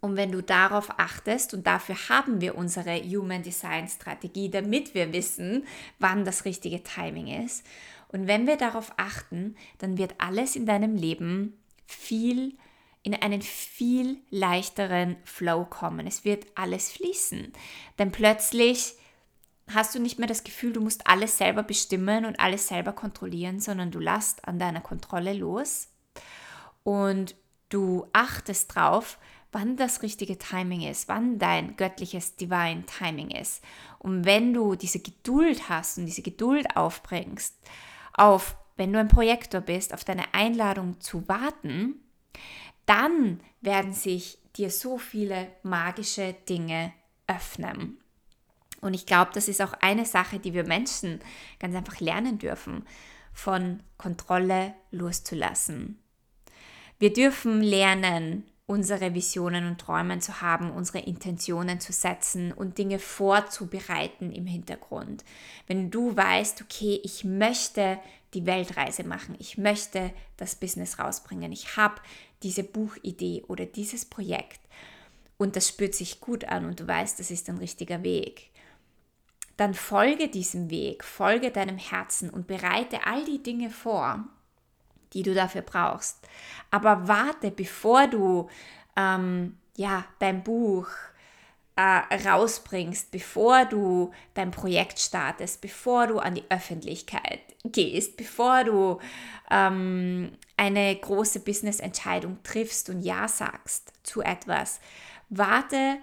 Und 0.00 0.16
wenn 0.16 0.32
du 0.32 0.42
darauf 0.42 0.98
achtest, 0.98 1.54
und 1.54 1.66
dafür 1.66 1.96
haben 2.08 2.40
wir 2.40 2.56
unsere 2.56 2.96
Human 3.02 3.42
Design 3.42 3.88
Strategie, 3.88 4.50
damit 4.50 4.94
wir 4.94 5.12
wissen, 5.12 5.66
wann 5.98 6.24
das 6.24 6.44
richtige 6.44 6.82
Timing 6.82 7.44
ist. 7.44 7.64
Und 8.08 8.26
wenn 8.26 8.46
wir 8.46 8.56
darauf 8.56 8.92
achten, 8.98 9.56
dann 9.78 9.96
wird 9.96 10.14
alles 10.18 10.54
in 10.54 10.66
deinem 10.66 10.96
Leben 10.96 11.54
viel 11.86 12.56
in 13.02 13.14
einen 13.14 13.40
viel 13.40 14.20
leichteren 14.30 15.16
Flow 15.24 15.64
kommen. 15.64 16.08
Es 16.08 16.24
wird 16.24 16.44
alles 16.56 16.90
fließen. 16.90 17.52
Denn 18.00 18.10
plötzlich 18.10 18.94
hast 19.72 19.94
du 19.94 20.00
nicht 20.00 20.18
mehr 20.18 20.26
das 20.26 20.42
Gefühl, 20.42 20.72
du 20.72 20.80
musst 20.80 21.06
alles 21.06 21.38
selber 21.38 21.62
bestimmen 21.62 22.24
und 22.24 22.40
alles 22.40 22.66
selber 22.66 22.92
kontrollieren, 22.92 23.60
sondern 23.60 23.92
du 23.92 24.00
lässt 24.00 24.46
an 24.48 24.58
deiner 24.58 24.80
Kontrolle 24.80 25.34
los 25.34 25.88
und 26.82 27.36
du 27.68 28.08
achtest 28.12 28.74
drauf, 28.74 29.18
wann 29.52 29.76
das 29.76 30.02
richtige 30.02 30.38
Timing 30.38 30.82
ist, 30.82 31.08
wann 31.08 31.38
dein 31.38 31.76
göttliches 31.76 32.36
Divine 32.36 32.84
Timing 32.86 33.30
ist. 33.30 33.62
Und 33.98 34.24
wenn 34.24 34.52
du 34.52 34.74
diese 34.74 34.98
Geduld 35.00 35.68
hast 35.68 35.98
und 35.98 36.06
diese 36.06 36.22
Geduld 36.22 36.76
aufbringst, 36.76 37.56
auf 38.12 38.56
wenn 38.76 38.92
du 38.92 38.98
ein 38.98 39.08
Projektor 39.08 39.60
bist, 39.60 39.94
auf 39.94 40.04
deine 40.04 40.34
Einladung 40.34 41.00
zu 41.00 41.26
warten, 41.28 41.96
dann 42.84 43.40
werden 43.60 43.92
sich 43.92 44.38
dir 44.56 44.70
so 44.70 44.98
viele 44.98 45.48
magische 45.62 46.34
Dinge 46.48 46.92
öffnen. 47.26 47.98
Und 48.80 48.94
ich 48.94 49.06
glaube, 49.06 49.30
das 49.34 49.48
ist 49.48 49.62
auch 49.62 49.72
eine 49.80 50.04
Sache, 50.04 50.38
die 50.38 50.54
wir 50.54 50.64
Menschen 50.64 51.20
ganz 51.58 51.74
einfach 51.74 52.00
lernen 52.00 52.38
dürfen, 52.38 52.84
von 53.32 53.82
Kontrolle 53.98 54.74
loszulassen. 54.90 55.98
Wir 56.98 57.12
dürfen 57.12 57.62
lernen, 57.62 58.44
unsere 58.66 59.14
Visionen 59.14 59.66
und 59.66 59.80
Träumen 59.80 60.20
zu 60.20 60.40
haben, 60.40 60.70
unsere 60.70 60.98
Intentionen 60.98 61.78
zu 61.78 61.92
setzen 61.92 62.52
und 62.52 62.78
Dinge 62.78 62.98
vorzubereiten 62.98 64.32
im 64.32 64.46
Hintergrund. 64.46 65.24
Wenn 65.66 65.90
du 65.90 66.16
weißt, 66.16 66.62
okay, 66.62 67.00
ich 67.04 67.24
möchte 67.24 67.98
die 68.36 68.46
Weltreise 68.46 69.02
machen, 69.04 69.34
ich 69.38 69.58
möchte 69.58 70.12
das 70.36 70.54
Business 70.54 70.98
rausbringen, 70.98 71.50
ich 71.52 71.76
habe 71.76 72.00
diese 72.42 72.62
Buchidee 72.62 73.42
oder 73.48 73.64
dieses 73.64 74.04
Projekt. 74.04 74.60
Und 75.38 75.56
das 75.56 75.68
spürt 75.68 75.94
sich 75.94 76.20
gut 76.20 76.44
an 76.44 76.64
und 76.66 76.80
du 76.80 76.86
weißt, 76.86 77.18
das 77.18 77.30
ist 77.30 77.48
ein 77.48 77.58
richtiger 77.58 78.02
Weg, 78.02 78.50
dann 79.56 79.74
folge 79.74 80.28
diesem 80.28 80.70
Weg, 80.70 81.02
folge 81.02 81.50
deinem 81.50 81.78
Herzen 81.78 82.28
und 82.30 82.46
bereite 82.46 83.06
all 83.06 83.24
die 83.24 83.42
Dinge 83.42 83.70
vor, 83.70 84.24
die 85.14 85.22
du 85.22 85.34
dafür 85.34 85.62
brauchst. 85.62 86.18
Aber 86.70 87.08
warte, 87.08 87.50
bevor 87.50 88.06
du 88.06 88.48
ähm, 88.96 89.56
ja, 89.76 90.04
dein 90.18 90.42
Buch 90.42 90.88
äh, 91.76 92.28
rausbringst, 92.28 93.10
bevor 93.10 93.66
du 93.66 94.12
dein 94.34 94.50
Projekt 94.50 94.98
startest, 94.98 95.60
bevor 95.60 96.06
du 96.06 96.18
an 96.18 96.34
die 96.34 96.44
Öffentlichkeit 96.48 97.40
gehst, 97.64 98.16
bevor 98.16 98.64
du 98.64 98.98
ähm, 99.50 100.32
eine 100.56 100.96
große 100.96 101.40
Business-Entscheidung 101.40 102.38
triffst 102.42 102.88
und 102.88 103.02
Ja 103.02 103.28
sagst 103.28 103.92
zu 104.02 104.22
etwas. 104.22 104.80
Warte 105.28 105.98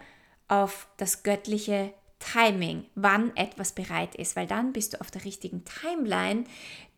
auf 0.48 0.88
das 0.98 1.24
göttliche 1.24 1.94
Timing, 2.20 2.86
wann 2.96 3.36
etwas 3.36 3.74
bereit 3.74 4.15
ist, 4.15 4.36
weil 4.36 4.48
dann 4.48 4.74
bist 4.74 4.94
du 4.94 5.01
auf 5.01 5.12
der 5.12 5.25
richtigen 5.25 5.63
Timeline, 5.65 6.46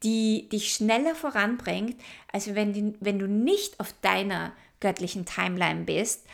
die 0.03 0.50
dich 0.50 0.74
schneller 0.74 1.15
voranbringt, 1.15 2.00
als 2.32 2.53
wenn, 2.53 2.96
wenn 3.00 3.20
du 3.20 3.27
nicht 3.27 3.79
auf 3.79 3.94
deiner 4.01 4.53
göttlichen 4.82 5.25
Timeline 5.25 5.86
bist, 5.86 6.27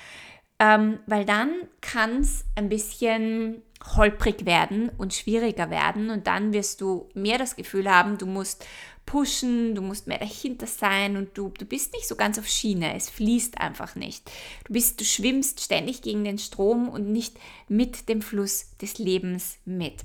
ähm, 0.62 1.00
weil 1.08 1.26
dann 1.26 1.52
kann 1.82 2.20
es 2.20 2.46
ein 2.56 2.70
bisschen 2.70 3.64
holprig 3.96 4.46
werden 4.46 4.90
und 5.00 5.12
schwieriger 5.12 5.72
werden 5.72 6.12
und 6.12 6.28
dann 6.28 6.54
wirst 6.54 6.82
du 6.82 7.10
mehr 7.16 7.40
das 7.40 7.56
Gefühl 7.56 7.90
haben, 7.90 8.20
du 8.20 8.28
musst 8.28 8.64
pushen, 9.08 9.74
du 9.74 9.82
musst 9.82 10.06
mehr 10.06 10.20
dahinter 10.20 10.68
sein 10.68 11.18
und 11.18 11.36
du, 11.36 11.50
du 11.50 11.66
bist 11.66 11.94
nicht 11.94 12.08
so 12.08 12.16
ganz 12.16 12.38
auf 12.38 12.48
Schiene, 12.48 12.94
es 12.96 13.10
fließt 13.10 13.60
einfach 13.60 13.96
nicht. 13.96 14.30
Du 14.66 14.74
bist, 14.74 15.02
du 15.02 15.04
schwimmst 15.04 15.62
ständig 15.62 16.04
gegen 16.04 16.24
den 16.24 16.38
Strom 16.38 16.90
und 16.90 17.12
nicht 17.12 17.40
mit 17.68 18.08
dem 18.08 18.22
Fluss 18.22 18.78
des 18.78 19.00
Lebens 19.00 19.58
mit. 19.66 20.04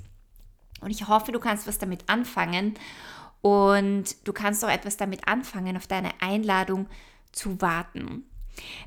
Und 0.81 0.89
ich 0.89 1.07
hoffe, 1.07 1.31
du 1.31 1.39
kannst 1.39 1.67
was 1.67 1.77
damit 1.77 2.09
anfangen 2.09 2.73
und 3.41 4.27
du 4.27 4.33
kannst 4.33 4.65
auch 4.65 4.71
etwas 4.71 4.97
damit 4.97 5.27
anfangen, 5.27 5.77
auf 5.77 5.85
deine 5.85 6.19
Einladung 6.19 6.87
zu 7.31 7.61
warten. 7.61 8.23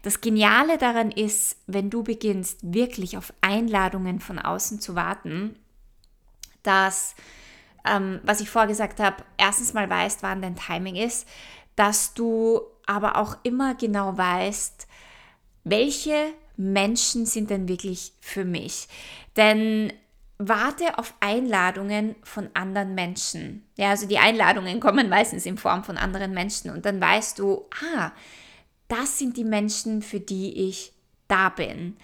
Das 0.03 0.21
Geniale 0.21 0.79
daran 0.79 1.11
ist, 1.11 1.57
wenn 1.67 1.91
du 1.91 2.03
beginnst, 2.03 2.59
wirklich 2.63 3.17
auf 3.17 3.33
Einladungen 3.41 4.21
von 4.21 4.39
außen 4.39 4.81
zu 4.81 4.95
warten, 4.95 5.57
dass 6.63 7.15
ähm, 7.85 8.21
was 8.23 8.41
ich 8.41 8.51
vorher 8.51 8.69
gesagt 8.69 9.01
habe, 9.01 9.25
erstens 9.37 9.73
mal 9.73 9.89
weißt, 9.89 10.23
wann 10.23 10.43
dein 10.43 10.57
Timing 10.57 10.97
ist, 10.97 11.27
dass 11.77 12.15
du 12.15 12.61
aber 12.87 13.17
auch 13.17 13.37
immer 13.43 13.75
genau 13.75 14.17
weißt, 14.17 14.87
welche 15.65 16.33
Menschen 16.57 17.27
sind 17.27 17.51
denn 17.51 17.69
wirklich 17.69 18.13
für 18.21 18.45
mich. 18.45 18.89
Denn 19.37 19.93
warte 20.39 20.99
auf 20.99 21.15
Einladungen 21.21 22.17
von 22.23 22.51
anderen 22.55 22.95
Menschen. 22.95 23.67
Ja, 23.77 23.91
also 23.91 24.07
die 24.07 24.19
Einladungen 24.19 24.81
kommen 24.81 25.09
meistens 25.09 25.47
in 25.47 25.59
Form 25.59 25.85
von 25.85 25.97
anderen 25.97 26.33
Menschen 26.33 26.71
und 26.71 26.85
dann 26.85 27.01
weißt 27.01 27.39
du, 27.39 27.67
ah, 27.95 28.13
das 28.91 29.19
sind 29.19 29.37
die 29.37 29.45
Menschen, 29.45 30.03
für 30.03 30.21
die 30.21 30.69
ich 30.69 30.93
da 31.29 31.49
bin. 31.49 31.97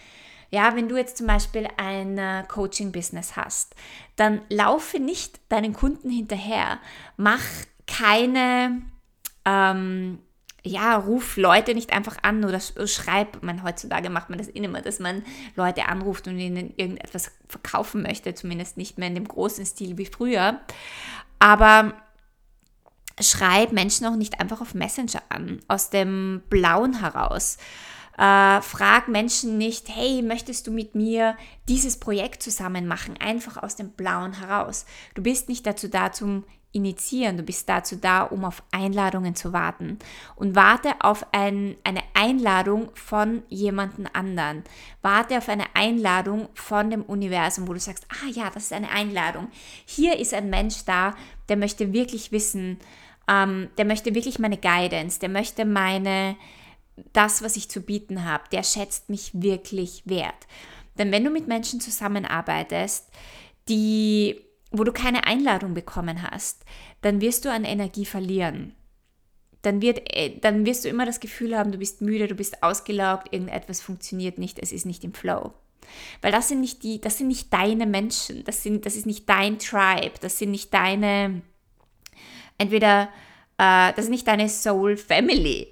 Ja, 0.50 0.76
wenn 0.76 0.88
du 0.88 0.96
jetzt 0.96 1.16
zum 1.18 1.26
Beispiel 1.26 1.68
ein 1.76 2.16
äh, 2.16 2.44
Coaching-Business 2.46 3.36
hast, 3.36 3.74
dann 4.14 4.42
laufe 4.48 4.98
nicht 5.00 5.40
deinen 5.48 5.72
Kunden 5.72 6.08
hinterher. 6.08 6.78
Mach 7.16 7.42
keine, 7.86 8.82
ähm, 9.44 10.20
ja, 10.62 10.96
ruf 10.96 11.36
Leute 11.36 11.75
nicht 11.75 11.92
einfach 11.92 12.16
an 12.22 12.44
oder 12.44 12.60
schreib, 12.60 13.42
man 13.42 13.64
heutzutage 13.64 14.08
macht 14.08 14.30
man 14.30 14.38
das 14.38 14.49
immer, 14.49 14.82
dass 14.82 15.00
man 15.00 15.25
Leute 15.56 15.86
anruft 15.86 16.28
und 16.28 16.38
ihnen 16.38 16.72
irgendetwas 16.76 17.32
verkaufen 17.49 18.02
möchte, 18.02 18.34
zumindest 18.34 18.76
nicht 18.76 18.99
mehr 18.99 19.08
in 19.08 19.14
dem 19.14 19.28
großen 19.28 19.66
Stil 19.66 19.99
wie 19.99 20.06
früher. 20.06 20.60
Aber 21.38 21.94
schreib 23.20 23.72
Menschen 23.72 24.06
auch 24.06 24.16
nicht 24.16 24.40
einfach 24.40 24.60
auf 24.60 24.74
Messenger 24.74 25.22
an, 25.28 25.60
aus 25.68 25.90
dem 25.90 26.42
Blauen 26.48 27.00
heraus. 27.00 27.58
Äh, 28.18 28.62
frag 28.62 29.08
Menschen 29.08 29.58
nicht, 29.58 29.88
hey, 29.88 30.22
möchtest 30.22 30.66
du 30.66 30.70
mit 30.70 30.94
mir 30.94 31.36
dieses 31.68 31.98
Projekt 31.98 32.42
zusammen 32.42 32.86
machen? 32.86 33.16
Einfach 33.18 33.62
aus 33.62 33.76
dem 33.76 33.90
Blauen 33.90 34.32
heraus. 34.34 34.86
Du 35.14 35.22
bist 35.22 35.48
nicht 35.48 35.66
dazu 35.66 35.88
da 35.88 36.12
zum 36.12 36.44
Initiieren, 36.72 37.38
du 37.38 37.42
bist 37.42 37.68
dazu 37.70 37.96
da, 37.96 38.22
um 38.22 38.44
auf 38.44 38.62
Einladungen 38.70 39.34
zu 39.34 39.54
warten. 39.54 39.98
Und 40.34 40.54
warte 40.54 40.92
auf 41.00 41.26
ein, 41.32 41.76
eine 41.84 42.02
Einladung 42.12 42.90
von 42.94 43.42
jemandem 43.48 44.06
anderen. 44.12 44.62
Warte 45.00 45.38
auf 45.38 45.48
eine 45.48 45.64
Einladung 45.74 46.50
von 46.52 46.90
dem 46.90 47.02
Universum, 47.02 47.66
wo 47.66 47.72
du 47.72 47.80
sagst, 47.80 48.06
ah 48.10 48.28
ja, 48.30 48.50
das 48.50 48.64
ist 48.64 48.72
eine 48.74 48.90
Einladung. 48.90 49.48
Hier 49.86 50.18
ist 50.18 50.34
ein 50.34 50.50
Mensch 50.50 50.84
da, 50.84 51.14
der 51.48 51.56
möchte 51.56 51.94
wirklich 51.94 52.30
wissen, 52.30 52.78
ähm, 53.28 53.69
der 53.78 53.84
möchte 53.84 54.15
wirklich 54.15 54.39
meine 54.39 54.58
Guidance, 54.58 55.19
der 55.19 55.28
möchte 55.28 55.65
meine, 55.65 56.36
das, 57.12 57.43
was 57.43 57.56
ich 57.56 57.69
zu 57.69 57.80
bieten 57.80 58.25
habe, 58.25 58.45
der 58.52 58.62
schätzt 58.62 59.10
mich 59.10 59.30
wirklich 59.34 60.02
wert. 60.06 60.47
Denn 60.99 61.12
wenn 61.12 61.25
du 61.25 61.30
mit 61.30 61.47
Menschen 61.47 61.80
zusammenarbeitest, 61.80 63.08
die, 63.69 64.41
wo 64.71 64.84
du 64.84 64.93
keine 64.93 65.26
Einladung 65.26 65.75
bekommen 65.75 66.23
hast, 66.30 66.65
dann 67.02 67.21
wirst 67.21 67.45
du 67.45 67.50
an 67.50 67.65
Energie 67.65 68.06
verlieren. 68.06 68.75
Dann, 69.62 69.82
wird, 69.82 70.00
äh, 70.17 70.39
dann 70.39 70.65
wirst 70.65 70.84
du 70.84 70.89
immer 70.89 71.04
das 71.04 71.21
Gefühl 71.21 71.56
haben, 71.56 71.73
du 71.73 71.78
bist 71.78 72.00
müde, 72.00 72.28
du 72.28 72.34
bist 72.34 72.62
ausgelaugt, 72.62 73.32
irgendetwas 73.32 73.80
funktioniert 73.80 74.39
nicht, 74.39 74.58
es 74.58 74.73
ist 74.73 74.86
nicht 74.86 75.04
im 75.04 75.12
Flow. 75.12 75.52
Weil 76.23 76.32
das 76.32 76.49
sind 76.49 76.60
nicht 76.60 76.82
die, 76.82 77.00
das 77.00 77.19
sind 77.19 77.28
nicht 77.28 77.52
deine 77.52 77.86
Menschen, 77.86 78.45
das, 78.45 78.62
sind, 78.62 78.86
das 78.86 78.97
ist 78.97 79.06
nicht 79.06 79.28
dein 79.28 79.58
Tribe, 79.58 80.15
das 80.21 80.39
sind 80.39 80.50
nicht 80.50 80.73
deine, 80.73 81.43
entweder, 82.58 83.08
äh, 83.58 83.92
das 83.92 84.06
ist 84.06 84.10
nicht 84.10 84.26
deine 84.26 84.49
Soul 84.49 84.97
Family. 84.97 85.69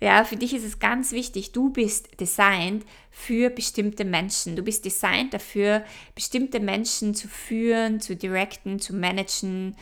Ja, 0.00 0.24
für 0.24 0.36
dich 0.36 0.52
ist 0.52 0.64
es 0.64 0.80
ganz 0.80 1.12
wichtig, 1.12 1.52
du 1.52 1.70
bist 1.70 2.20
designt 2.20 2.84
für 3.10 3.50
bestimmte 3.50 4.04
Menschen. 4.04 4.56
Du 4.56 4.62
bist 4.62 4.84
designt 4.84 5.32
dafür, 5.32 5.84
bestimmte 6.14 6.58
Menschen 6.58 7.14
zu 7.14 7.28
führen, 7.28 8.00
zu 8.00 8.16
directen, 8.16 8.80
zu 8.80 8.94
managen, 8.94 9.76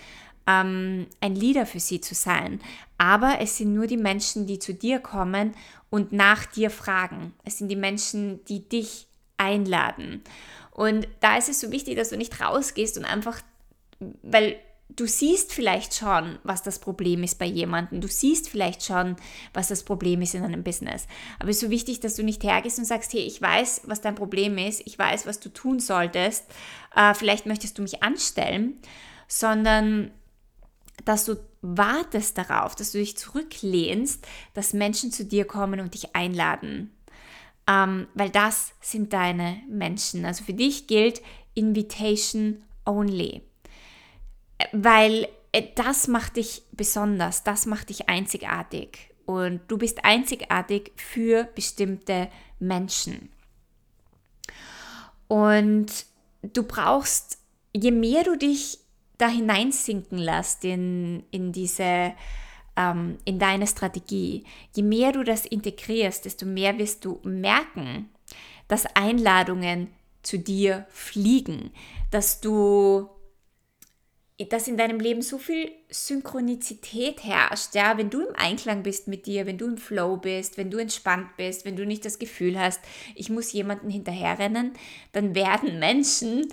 ähm, 0.46 1.06
ein 1.20 1.34
Leader 1.34 1.64
für 1.64 1.80
sie 1.80 2.00
zu 2.00 2.14
sein. 2.14 2.60
Aber 2.98 3.40
es 3.40 3.56
sind 3.56 3.72
nur 3.72 3.86
die 3.86 3.96
Menschen, 3.96 4.46
die 4.46 4.58
zu 4.58 4.74
dir 4.74 4.98
kommen 4.98 5.54
und 5.88 6.12
nach 6.12 6.44
dir 6.46 6.70
fragen. 6.70 7.32
Es 7.44 7.58
sind 7.58 7.68
die 7.68 7.76
Menschen, 7.76 8.44
die 8.44 8.68
dich 8.68 9.06
einladen. 9.38 10.22
Und 10.70 11.08
da 11.20 11.36
ist 11.36 11.48
es 11.48 11.60
so 11.60 11.70
wichtig, 11.70 11.96
dass 11.96 12.10
du 12.10 12.16
nicht 12.16 12.40
rausgehst 12.40 12.96
und 12.98 13.04
einfach, 13.04 13.40
weil 14.22 14.56
du 14.96 15.06
siehst 15.06 15.52
vielleicht 15.52 15.94
schon, 15.94 16.38
was 16.42 16.62
das 16.62 16.78
Problem 16.78 17.22
ist 17.22 17.38
bei 17.38 17.46
jemandem. 17.46 18.00
Du 18.00 18.08
siehst 18.08 18.48
vielleicht 18.48 18.82
schon, 18.84 19.16
was 19.54 19.68
das 19.68 19.84
Problem 19.84 20.22
ist 20.22 20.34
in 20.34 20.44
einem 20.44 20.62
Business. 20.62 21.06
Aber 21.38 21.50
es 21.50 21.56
ist 21.56 21.62
so 21.62 21.70
wichtig, 21.70 22.00
dass 22.00 22.14
du 22.14 22.22
nicht 22.22 22.42
hergehst 22.42 22.78
und 22.78 22.84
sagst, 22.84 23.12
hey, 23.12 23.20
ich 23.20 23.40
weiß, 23.40 23.82
was 23.86 24.00
dein 24.00 24.14
Problem 24.14 24.58
ist, 24.58 24.82
ich 24.86 24.98
weiß, 24.98 25.26
was 25.26 25.40
du 25.40 25.48
tun 25.48 25.80
solltest, 25.80 26.44
äh, 26.94 27.14
vielleicht 27.14 27.46
möchtest 27.46 27.78
du 27.78 27.82
mich 27.82 28.02
anstellen, 28.02 28.78
sondern 29.28 30.10
dass 31.04 31.24
du 31.24 31.36
wartest 31.62 32.36
darauf, 32.38 32.74
dass 32.74 32.92
du 32.92 32.98
dich 32.98 33.16
zurücklehnst, 33.16 34.26
dass 34.54 34.72
Menschen 34.72 35.10
zu 35.10 35.24
dir 35.24 35.44
kommen 35.44 35.80
und 35.80 35.94
dich 35.94 36.14
einladen. 36.14 36.92
Ähm, 37.68 38.08
weil 38.14 38.30
das 38.30 38.72
sind 38.80 39.12
deine 39.12 39.62
Menschen. 39.68 40.24
Also 40.24 40.44
für 40.44 40.54
dich 40.54 40.86
gilt 40.88 41.22
Invitation 41.54 42.62
only 42.84 43.42
weil 44.72 45.28
äh, 45.52 45.62
das 45.74 46.08
macht 46.08 46.36
dich 46.36 46.62
besonders, 46.72 47.44
das 47.44 47.66
macht 47.66 47.90
dich 47.90 48.08
einzigartig 48.08 49.10
und 49.26 49.60
du 49.68 49.78
bist 49.78 50.04
einzigartig 50.04 50.92
für 50.96 51.44
bestimmte 51.54 52.28
Menschen. 52.58 53.30
Und 55.28 56.06
du 56.42 56.62
brauchst, 56.64 57.38
je 57.74 57.90
mehr 57.90 58.24
du 58.24 58.36
dich 58.36 58.78
da 59.18 59.28
hineinsinken 59.28 60.18
lässt 60.18 60.64
in, 60.64 61.24
in 61.30 61.52
diese, 61.52 62.12
ähm, 62.76 63.18
in 63.24 63.38
deine 63.38 63.66
Strategie, 63.66 64.44
je 64.74 64.82
mehr 64.82 65.12
du 65.12 65.22
das 65.22 65.46
integrierst, 65.46 66.24
desto 66.24 66.44
mehr 66.44 66.76
wirst 66.78 67.04
du 67.04 67.20
merken, 67.22 68.10
dass 68.68 68.86
Einladungen 68.96 69.88
zu 70.22 70.38
dir 70.38 70.86
fliegen, 70.90 71.72
dass 72.10 72.40
du 72.40 73.08
dass 74.48 74.68
in 74.68 74.76
deinem 74.76 75.00
Leben 75.00 75.22
so 75.22 75.38
viel 75.38 75.70
Synchronizität 75.90 77.24
herrscht, 77.24 77.74
ja, 77.74 77.98
wenn 77.98 78.10
du 78.10 78.20
im 78.20 78.34
Einklang 78.36 78.82
bist 78.82 79.08
mit 79.08 79.26
dir, 79.26 79.46
wenn 79.46 79.58
du 79.58 79.66
im 79.66 79.78
Flow 79.78 80.16
bist, 80.16 80.56
wenn 80.56 80.70
du 80.70 80.78
entspannt 80.78 81.36
bist, 81.36 81.64
wenn 81.64 81.76
du 81.76 81.84
nicht 81.84 82.04
das 82.04 82.18
Gefühl 82.18 82.58
hast, 82.58 82.80
ich 83.14 83.30
muss 83.30 83.52
jemanden 83.52 83.90
hinterherrennen, 83.90 84.72
dann 85.12 85.34
werden 85.34 85.78
Menschen 85.78 86.48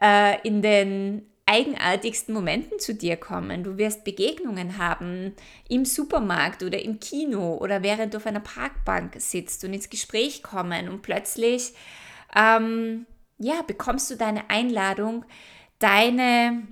äh, 0.00 0.40
in 0.46 0.62
den 0.62 1.26
eigenartigsten 1.46 2.34
Momenten 2.34 2.78
zu 2.78 2.94
dir 2.94 3.16
kommen. 3.16 3.64
Du 3.64 3.76
wirst 3.76 4.04
Begegnungen 4.04 4.78
haben 4.78 5.34
im 5.68 5.84
Supermarkt 5.84 6.62
oder 6.62 6.80
im 6.80 7.00
Kino 7.00 7.56
oder 7.56 7.82
während 7.82 8.14
du 8.14 8.18
auf 8.18 8.26
einer 8.26 8.40
Parkbank 8.40 9.16
sitzt 9.18 9.64
und 9.64 9.74
ins 9.74 9.90
Gespräch 9.90 10.42
kommen 10.42 10.88
und 10.88 11.02
plötzlich 11.02 11.72
ähm, 12.34 13.06
ja, 13.38 13.62
bekommst 13.62 14.10
du 14.10 14.16
deine 14.16 14.48
Einladung, 14.50 15.24
deine 15.78 16.62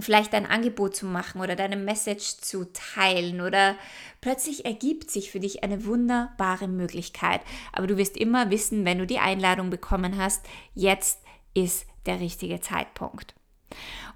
vielleicht 0.00 0.32
ein 0.34 0.46
Angebot 0.46 0.96
zu 0.96 1.06
machen 1.06 1.40
oder 1.40 1.54
deine 1.54 1.76
Message 1.76 2.38
zu 2.38 2.72
teilen 2.72 3.40
oder 3.40 3.76
plötzlich 4.20 4.64
ergibt 4.64 5.10
sich 5.10 5.30
für 5.30 5.40
dich 5.40 5.62
eine 5.62 5.84
wunderbare 5.84 6.68
Möglichkeit. 6.68 7.42
Aber 7.72 7.86
du 7.86 7.96
wirst 7.98 8.16
immer 8.16 8.50
wissen, 8.50 8.84
wenn 8.84 8.98
du 8.98 9.06
die 9.06 9.18
Einladung 9.18 9.70
bekommen 9.70 10.16
hast, 10.16 10.44
jetzt 10.74 11.20
ist 11.54 11.86
der 12.06 12.20
richtige 12.20 12.60
Zeitpunkt. 12.60 13.34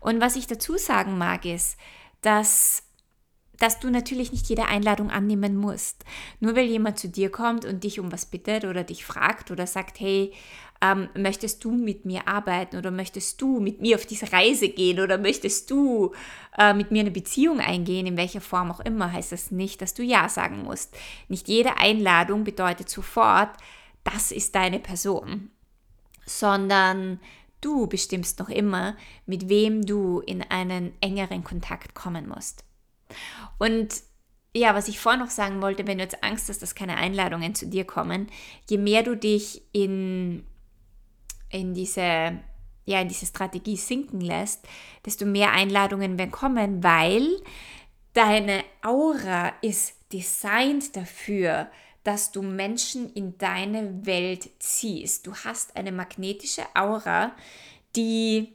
Und 0.00 0.20
was 0.20 0.36
ich 0.36 0.46
dazu 0.46 0.76
sagen 0.76 1.18
mag, 1.18 1.44
ist, 1.44 1.76
dass 2.22 2.82
dass 3.58 3.80
du 3.80 3.90
natürlich 3.90 4.32
nicht 4.32 4.48
jede 4.48 4.66
Einladung 4.66 5.10
annehmen 5.10 5.56
musst. 5.56 6.04
Nur 6.40 6.56
weil 6.56 6.66
jemand 6.66 6.98
zu 6.98 7.08
dir 7.08 7.30
kommt 7.30 7.64
und 7.64 7.84
dich 7.84 8.00
um 8.00 8.12
was 8.12 8.26
bittet 8.26 8.64
oder 8.64 8.84
dich 8.84 9.04
fragt 9.04 9.50
oder 9.50 9.66
sagt, 9.66 10.00
hey, 10.00 10.32
ähm, 10.82 11.08
möchtest 11.16 11.64
du 11.64 11.70
mit 11.70 12.04
mir 12.04 12.28
arbeiten 12.28 12.76
oder 12.76 12.90
möchtest 12.90 13.40
du 13.40 13.60
mit 13.60 13.80
mir 13.80 13.96
auf 13.96 14.06
diese 14.06 14.32
Reise 14.32 14.68
gehen 14.68 15.00
oder 15.00 15.18
möchtest 15.18 15.70
du 15.70 16.12
äh, 16.58 16.74
mit 16.74 16.90
mir 16.90 17.00
eine 17.00 17.10
Beziehung 17.10 17.60
eingehen, 17.60 18.06
in 18.06 18.16
welcher 18.16 18.40
Form 18.40 18.70
auch 18.70 18.80
immer, 18.80 19.12
heißt 19.12 19.32
das 19.32 19.50
nicht, 19.50 19.80
dass 19.80 19.94
du 19.94 20.02
Ja 20.02 20.28
sagen 20.28 20.64
musst. 20.64 20.94
Nicht 21.28 21.48
jede 21.48 21.78
Einladung 21.78 22.44
bedeutet 22.44 22.88
sofort, 22.90 23.50
das 24.04 24.32
ist 24.32 24.54
deine 24.54 24.78
Person, 24.78 25.50
sondern 26.26 27.20
du 27.60 27.86
bestimmst 27.86 28.38
noch 28.38 28.48
immer, 28.48 28.96
mit 29.24 29.48
wem 29.48 29.84
du 29.84 30.20
in 30.20 30.42
einen 30.42 30.92
engeren 31.00 31.42
Kontakt 31.42 31.94
kommen 31.94 32.28
musst. 32.28 32.65
Und 33.58 34.02
ja, 34.54 34.74
was 34.74 34.88
ich 34.88 34.98
vorher 34.98 35.22
noch 35.22 35.30
sagen 35.30 35.60
wollte, 35.60 35.86
wenn 35.86 35.98
du 35.98 36.04
jetzt 36.04 36.22
Angst 36.22 36.48
hast, 36.48 36.62
dass 36.62 36.74
keine 36.74 36.96
Einladungen 36.96 37.54
zu 37.54 37.66
dir 37.66 37.84
kommen, 37.84 38.28
je 38.70 38.78
mehr 38.78 39.02
du 39.02 39.16
dich 39.16 39.62
in 39.72 40.46
in 41.50 41.74
diese, 41.74 42.40
ja, 42.84 43.00
in 43.00 43.08
diese 43.08 43.26
Strategie 43.26 43.76
sinken 43.76 44.20
lässt, 44.20 44.66
desto 45.04 45.26
mehr 45.26 45.52
Einladungen 45.52 46.18
werden 46.18 46.30
kommen, 46.30 46.82
weil 46.82 47.40
deine 48.12 48.64
Aura 48.82 49.52
ist 49.62 49.94
designt 50.12 50.96
dafür, 50.96 51.70
dass 52.04 52.30
du 52.30 52.42
Menschen 52.42 53.12
in 53.12 53.36
deine 53.38 54.06
Welt 54.06 54.48
ziehst. 54.60 55.26
Du 55.26 55.34
hast 55.34 55.76
eine 55.76 55.90
magnetische 55.90 56.62
Aura, 56.74 57.32
die 57.96 58.54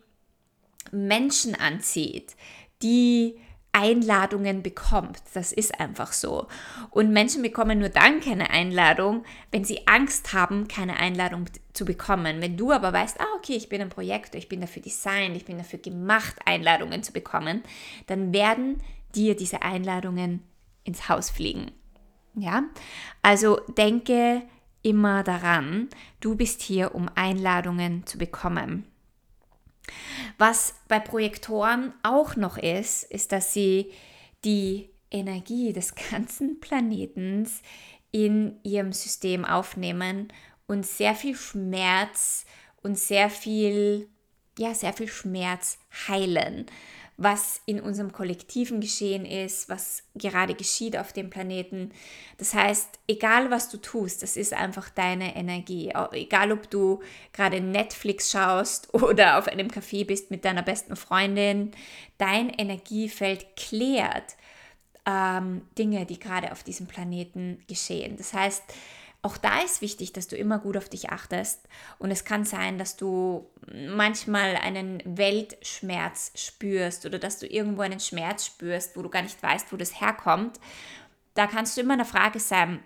Menschen 0.91 1.55
anzieht, 1.55 2.35
die 2.81 3.37
Einladungen 3.73 4.63
bekommt. 4.63 5.21
Das 5.33 5.53
ist 5.53 5.79
einfach 5.79 6.11
so. 6.11 6.47
Und 6.89 7.11
Menschen 7.11 7.41
bekommen 7.41 7.79
nur 7.79 7.89
dann 7.89 8.19
keine 8.19 8.49
Einladung, 8.49 9.23
wenn 9.51 9.63
sie 9.63 9.87
Angst 9.87 10.33
haben, 10.33 10.67
keine 10.67 10.97
Einladung 10.97 11.45
zu 11.73 11.85
bekommen. 11.85 12.41
Wenn 12.41 12.57
du 12.57 12.71
aber 12.71 12.91
weißt, 12.91 13.19
ah, 13.21 13.35
okay, 13.37 13.53
ich 13.53 13.69
bin 13.69 13.81
ein 13.81 13.89
Projektor, 13.89 14.37
ich 14.37 14.49
bin 14.49 14.61
dafür 14.61 14.81
designt, 14.81 15.37
ich 15.37 15.45
bin 15.45 15.57
dafür 15.57 15.79
gemacht, 15.79 16.35
Einladungen 16.45 17.03
zu 17.03 17.13
bekommen, 17.13 17.63
dann 18.07 18.33
werden 18.33 18.81
dir 19.15 19.35
diese 19.35 19.61
Einladungen 19.61 20.43
ins 20.83 21.07
Haus 21.07 21.29
fliegen. 21.29 21.71
Ja? 22.35 22.63
Also 23.21 23.61
denke 23.77 24.41
immer 24.83 25.23
daran, 25.23 25.89
du 26.19 26.35
bist 26.35 26.61
hier, 26.61 26.95
um 26.95 27.09
Einladungen 27.15 28.05
zu 28.05 28.17
bekommen. 28.17 28.90
Was 30.37 30.75
bei 30.87 30.99
Projektoren 30.99 31.93
auch 32.03 32.35
noch 32.35 32.57
ist, 32.57 33.03
ist, 33.03 33.31
dass 33.31 33.53
sie 33.53 33.91
die 34.43 34.89
Energie 35.09 35.73
des 35.73 35.93
ganzen 36.11 36.59
Planetens 36.59 37.61
in 38.11 38.59
ihrem 38.63 38.93
System 38.93 39.45
aufnehmen 39.45 40.31
und 40.67 40.85
sehr 40.85 41.15
viel 41.15 41.35
Schmerz 41.35 42.45
und 42.81 42.97
sehr 42.97 43.29
viel, 43.29 44.09
ja, 44.57 44.73
sehr 44.73 44.93
viel 44.93 45.07
Schmerz 45.07 45.77
heilen 46.07 46.65
was 47.23 47.61
in 47.65 47.79
unserem 47.79 48.11
kollektiven 48.11 48.81
Geschehen 48.81 49.25
ist, 49.25 49.69
was 49.69 50.03
gerade 50.15 50.55
geschieht 50.55 50.97
auf 50.97 51.13
dem 51.13 51.29
Planeten. 51.29 51.91
Das 52.37 52.53
heißt, 52.53 52.99
egal 53.07 53.51
was 53.51 53.69
du 53.69 53.77
tust, 53.77 54.23
das 54.23 54.37
ist 54.37 54.53
einfach 54.53 54.89
deine 54.89 55.35
Energie. 55.35 55.93
Egal 56.11 56.51
ob 56.51 56.69
du 56.69 57.01
gerade 57.31 57.61
Netflix 57.61 58.31
schaust 58.31 58.93
oder 58.93 59.37
auf 59.37 59.47
einem 59.47 59.67
Café 59.67 60.05
bist 60.05 60.31
mit 60.31 60.45
deiner 60.45 60.63
besten 60.63 60.95
Freundin, 60.95 61.71
dein 62.17 62.49
Energiefeld 62.49 63.55
klärt 63.55 64.35
ähm, 65.05 65.61
Dinge, 65.77 66.05
die 66.05 66.19
gerade 66.19 66.51
auf 66.51 66.63
diesem 66.63 66.87
Planeten 66.87 67.63
geschehen. 67.67 68.17
Das 68.17 68.33
heißt, 68.33 68.63
auch 69.23 69.37
da 69.37 69.59
ist 69.61 69.81
wichtig, 69.81 70.13
dass 70.13 70.27
du 70.27 70.35
immer 70.35 70.57
gut 70.57 70.77
auf 70.77 70.89
dich 70.89 71.11
achtest. 71.11 71.67
Und 71.99 72.09
es 72.09 72.25
kann 72.25 72.43
sein, 72.43 72.79
dass 72.79 72.97
du 72.97 73.47
manchmal 73.71 74.55
einen 74.55 75.01
Weltschmerz 75.05 76.31
spürst 76.35 77.05
oder 77.05 77.19
dass 77.19 77.37
du 77.37 77.45
irgendwo 77.45 77.81
einen 77.81 77.99
Schmerz 77.99 78.45
spürst, 78.47 78.97
wo 78.97 79.03
du 79.03 79.09
gar 79.09 79.21
nicht 79.21 79.41
weißt, 79.41 79.71
wo 79.71 79.77
das 79.77 80.01
herkommt. 80.01 80.59
Da 81.35 81.45
kannst 81.45 81.77
du 81.77 81.81
immer 81.81 81.93
eine 81.93 82.05
Frage 82.05 82.39
sein, 82.39 82.83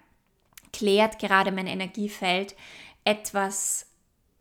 klärt 0.74 1.20
gerade 1.20 1.52
mein 1.52 1.68
Energiefeld 1.68 2.56
etwas 3.06 3.86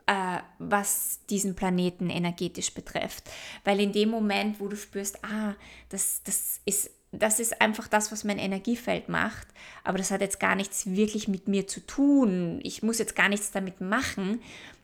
äh, 0.06 0.38
was 0.58 1.20
diesen 1.30 1.54
Planeten 1.54 2.10
energetisch 2.10 2.74
betrifft. 2.74 3.30
Weil 3.64 3.80
in 3.80 3.92
dem 3.92 4.10
Moment, 4.10 4.60
wo 4.60 4.68
du 4.68 4.76
spürst, 4.76 5.24
ah, 5.24 5.54
das, 5.88 6.22
das 6.24 6.60
ist 6.64 6.90
das 7.18 7.40
ist 7.40 7.60
einfach 7.60 7.88
das, 7.88 8.12
was 8.12 8.24
mein 8.24 8.38
Energiefeld 8.38 9.08
macht. 9.08 9.46
Aber 9.82 9.98
das 9.98 10.10
hat 10.10 10.20
jetzt 10.20 10.40
gar 10.40 10.54
nichts 10.54 10.86
wirklich 10.86 11.28
mit 11.28 11.48
mir 11.48 11.66
zu 11.66 11.80
tun. 11.80 12.60
Ich 12.62 12.82
muss 12.82 12.98
jetzt 12.98 13.16
gar 13.16 13.28
nichts 13.28 13.50
damit 13.50 13.80
machen. 13.80 14.40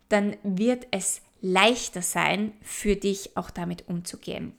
Dann 0.08 0.36
wird 0.42 0.86
es 0.90 1.22
leichter 1.40 2.02
sein, 2.02 2.52
für 2.62 2.96
dich 2.96 3.36
auch 3.36 3.50
damit 3.50 3.88
umzugehen. 3.88 4.52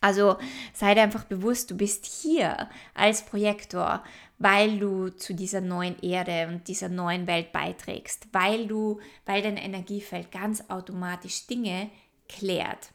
Also 0.00 0.36
sei 0.72 0.94
dir 0.94 1.02
einfach 1.02 1.24
bewusst, 1.24 1.70
du 1.70 1.76
bist 1.76 2.06
hier 2.06 2.68
als 2.94 3.22
Projektor, 3.22 4.04
weil 4.38 4.78
du 4.78 5.08
zu 5.08 5.34
dieser 5.34 5.60
neuen 5.60 5.98
Erde 6.00 6.48
und 6.48 6.68
dieser 6.68 6.88
neuen 6.88 7.26
Welt 7.26 7.52
beiträgst, 7.52 8.28
weil 8.32 8.66
du, 8.66 9.00
weil 9.24 9.42
dein 9.42 9.56
Energiefeld 9.56 10.30
ganz 10.30 10.64
automatisch 10.68 11.46
Dinge 11.46 11.90
klärt. 12.28 12.90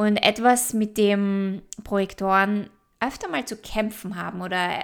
Und 0.00 0.16
etwas, 0.16 0.72
mit 0.72 0.96
dem 0.96 1.60
Projektoren 1.84 2.70
öfter 3.00 3.28
mal 3.28 3.44
zu 3.44 3.58
kämpfen 3.58 4.16
haben 4.16 4.40
oder 4.40 4.82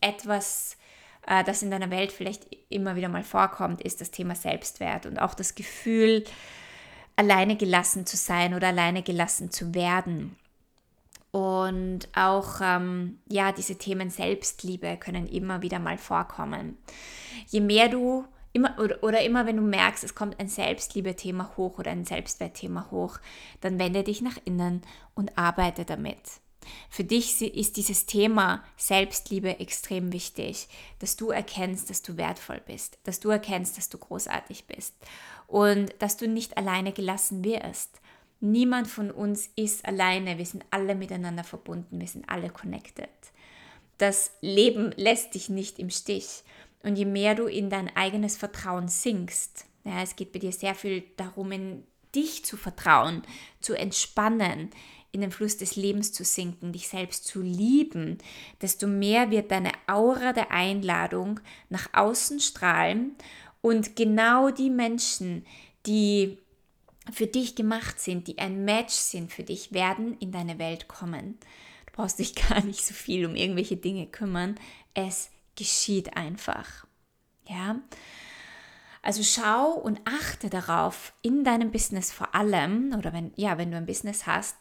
etwas, 0.00 0.76
äh, 1.24 1.44
das 1.44 1.62
in 1.62 1.70
deiner 1.70 1.92
Welt 1.92 2.10
vielleicht 2.10 2.48
immer 2.68 2.96
wieder 2.96 3.08
mal 3.08 3.22
vorkommt, 3.22 3.80
ist 3.80 4.00
das 4.00 4.10
Thema 4.10 4.34
Selbstwert 4.34 5.06
und 5.06 5.20
auch 5.20 5.34
das 5.34 5.54
Gefühl, 5.54 6.24
alleine 7.14 7.54
gelassen 7.54 8.06
zu 8.06 8.16
sein 8.16 8.54
oder 8.54 8.66
alleine 8.66 9.04
gelassen 9.04 9.52
zu 9.52 9.72
werden. 9.72 10.34
Und 11.30 12.08
auch 12.16 12.60
ähm, 12.60 13.20
ja, 13.28 13.52
diese 13.52 13.78
Themen 13.78 14.10
Selbstliebe 14.10 14.96
können 14.96 15.28
immer 15.28 15.62
wieder 15.62 15.78
mal 15.78 15.96
vorkommen. 15.96 16.76
Je 17.46 17.60
mehr 17.60 17.88
du 17.88 18.24
immer 18.56 18.78
oder, 18.78 19.02
oder 19.02 19.20
immer 19.22 19.46
wenn 19.46 19.56
du 19.56 19.62
merkst, 19.62 20.02
es 20.02 20.14
kommt 20.14 20.40
ein 20.40 20.48
Selbstliebe-Thema 20.48 21.52
hoch 21.56 21.78
oder 21.78 21.90
ein 21.90 22.06
Selbstwert-Thema 22.06 22.90
hoch, 22.90 23.18
dann 23.60 23.78
wende 23.78 24.02
dich 24.02 24.22
nach 24.22 24.38
innen 24.44 24.82
und 25.14 25.36
arbeite 25.36 25.84
damit. 25.84 26.18
Für 26.90 27.04
dich 27.04 27.40
ist 27.42 27.76
dieses 27.76 28.06
Thema 28.06 28.64
Selbstliebe 28.76 29.60
extrem 29.60 30.12
wichtig, 30.12 30.68
dass 30.98 31.16
du 31.16 31.30
erkennst, 31.30 31.90
dass 31.90 32.02
du 32.02 32.16
wertvoll 32.16 32.60
bist, 32.66 32.98
dass 33.04 33.20
du 33.20 33.28
erkennst, 33.28 33.76
dass 33.76 33.88
du 33.88 33.98
großartig 33.98 34.64
bist 34.64 34.94
und 35.46 35.94
dass 36.00 36.16
du 36.16 36.26
nicht 36.26 36.56
alleine 36.56 36.92
gelassen 36.92 37.44
wirst. 37.44 38.00
Niemand 38.40 38.88
von 38.88 39.10
uns 39.10 39.50
ist 39.54 39.84
alleine, 39.84 40.38
wir 40.38 40.46
sind 40.46 40.64
alle 40.70 40.94
miteinander 40.94 41.44
verbunden, 41.44 42.00
wir 42.00 42.08
sind 42.08 42.28
alle 42.28 42.50
connected. 42.50 43.08
Das 43.98 44.32
Leben 44.40 44.92
lässt 44.96 45.34
dich 45.34 45.48
nicht 45.48 45.78
im 45.78 45.90
Stich. 45.90 46.42
Und 46.86 46.94
je 46.94 47.04
mehr 47.04 47.34
du 47.34 47.46
in 47.46 47.68
dein 47.68 47.94
eigenes 47.96 48.36
Vertrauen 48.36 48.86
sinkst, 48.86 49.66
ja, 49.82 50.02
es 50.02 50.14
geht 50.14 50.30
bei 50.30 50.38
dir 50.38 50.52
sehr 50.52 50.76
viel 50.76 51.02
darum, 51.16 51.50
in 51.50 51.82
dich 52.14 52.44
zu 52.44 52.56
vertrauen, 52.56 53.22
zu 53.60 53.74
entspannen, 53.74 54.70
in 55.10 55.20
den 55.20 55.32
Fluss 55.32 55.56
des 55.56 55.74
Lebens 55.74 56.12
zu 56.12 56.22
sinken, 56.22 56.72
dich 56.72 56.86
selbst 56.86 57.26
zu 57.26 57.42
lieben, 57.42 58.18
desto 58.62 58.86
mehr 58.86 59.32
wird 59.32 59.50
deine 59.50 59.72
Aura 59.88 60.32
der 60.32 60.52
Einladung 60.52 61.40
nach 61.70 61.88
außen 61.92 62.38
strahlen 62.38 63.16
und 63.62 63.96
genau 63.96 64.50
die 64.50 64.70
Menschen, 64.70 65.44
die 65.86 66.38
für 67.10 67.26
dich 67.26 67.56
gemacht 67.56 67.98
sind, 67.98 68.28
die 68.28 68.38
ein 68.38 68.64
Match 68.64 68.94
sind 68.94 69.32
für 69.32 69.42
dich, 69.42 69.72
werden 69.72 70.16
in 70.20 70.30
deine 70.30 70.60
Welt 70.60 70.86
kommen. 70.86 71.36
Du 71.86 71.94
brauchst 71.94 72.20
dich 72.20 72.34
gar 72.48 72.62
nicht 72.64 72.86
so 72.86 72.94
viel 72.94 73.26
um 73.26 73.34
irgendwelche 73.34 73.76
Dinge 73.76 74.06
kümmern. 74.06 74.54
Es 74.94 75.30
geschieht 75.56 76.16
einfach. 76.16 76.86
Ja. 77.48 77.76
Also 79.02 79.22
schau 79.22 79.70
und 79.72 80.00
achte 80.04 80.50
darauf 80.50 81.12
in 81.22 81.44
deinem 81.44 81.70
Business 81.70 82.12
vor 82.12 82.34
allem 82.34 82.92
oder 82.96 83.12
wenn 83.12 83.32
ja, 83.36 83.56
wenn 83.56 83.70
du 83.70 83.76
ein 83.76 83.86
Business 83.86 84.26
hast, 84.26 84.56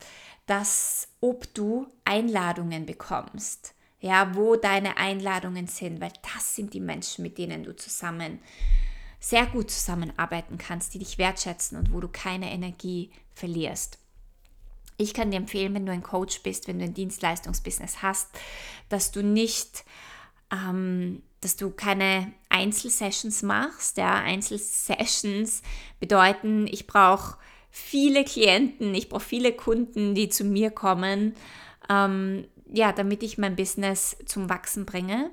dass 0.45 1.07
ob 1.21 1.51
du 1.53 1.87
Einladungen 2.03 2.85
bekommst. 2.85 3.73
Ja, 3.99 4.35
wo 4.35 4.55
deine 4.55 4.97
Einladungen 4.97 5.65
sind, 5.65 5.99
weil 5.99 6.13
das 6.35 6.55
sind 6.55 6.73
die 6.73 6.79
Menschen, 6.79 7.23
mit 7.23 7.39
denen 7.39 7.63
du 7.63 7.75
zusammen 7.75 8.39
sehr 9.19 9.47
gut 9.47 9.71
zusammenarbeiten 9.71 10.59
kannst, 10.59 10.93
die 10.93 10.99
dich 10.99 11.17
wertschätzen 11.17 11.79
und 11.79 11.91
wo 11.91 11.99
du 11.99 12.07
keine 12.07 12.51
Energie 12.51 13.11
verlierst. 13.33 13.97
Ich 14.97 15.15
kann 15.15 15.31
dir 15.31 15.37
empfehlen, 15.37 15.73
wenn 15.73 15.87
du 15.87 15.91
ein 15.91 16.03
Coach 16.03 16.43
bist, 16.43 16.67
wenn 16.67 16.77
du 16.77 16.85
ein 16.85 16.93
Dienstleistungsbusiness 16.93 18.03
hast, 18.03 18.29
dass 18.89 19.11
du 19.11 19.23
nicht, 19.23 19.83
ähm, 20.51 21.21
dass 21.41 21.57
du 21.57 21.69
keine 21.69 22.31
Einzelsessions 22.49 23.43
machst. 23.43 23.97
Ja, 23.97 24.15
Einzelsessions 24.15 25.61
bedeuten, 25.99 26.67
ich 26.67 26.87
brauche 26.87 27.37
viele 27.69 28.23
Klienten, 28.23 28.95
ich 28.95 29.09
brauche 29.09 29.23
viele 29.23 29.51
Kunden, 29.51 30.15
die 30.15 30.29
zu 30.29 30.43
mir 30.43 30.71
kommen, 30.71 31.35
ähm, 31.89 32.47
ja, 32.71 32.91
damit 32.91 33.21
ich 33.21 33.37
mein 33.37 33.55
Business 33.55 34.17
zum 34.25 34.49
Wachsen 34.49 34.85
bringe, 34.85 35.29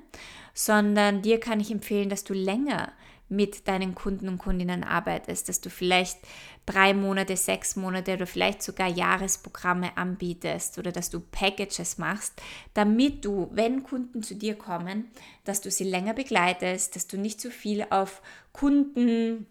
sondern 0.53 1.21
dir 1.21 1.39
kann 1.39 1.59
ich 1.59 1.71
empfehlen, 1.71 2.09
dass 2.09 2.23
du 2.23 2.33
länger 2.33 2.91
mit 3.29 3.67
deinen 3.67 3.95
Kunden 3.95 4.27
und 4.27 4.37
Kundinnen 4.37 4.83
arbeitest, 4.83 5.49
dass 5.49 5.61
du 5.61 5.69
vielleicht 5.69 6.17
drei 6.65 6.93
Monate, 6.93 7.35
sechs 7.35 7.75
Monate 7.75 8.13
oder 8.13 8.27
vielleicht 8.27 8.61
sogar 8.61 8.87
Jahresprogramme 8.87 9.97
anbietest 9.97 10.77
oder 10.77 10.91
dass 10.91 11.09
du 11.09 11.19
Packages 11.19 11.97
machst, 11.97 12.33
damit 12.73 13.25
du, 13.25 13.49
wenn 13.51 13.83
Kunden 13.83 14.23
zu 14.23 14.35
dir 14.35 14.55
kommen, 14.55 15.11
dass 15.43 15.61
du 15.61 15.71
sie 15.71 15.83
länger 15.83 16.13
begleitest, 16.13 16.95
dass 16.95 17.07
du 17.07 17.17
nicht 17.17 17.41
so 17.41 17.49
viel 17.49 17.85
auf 17.89 18.21
Kunden, 18.51 19.47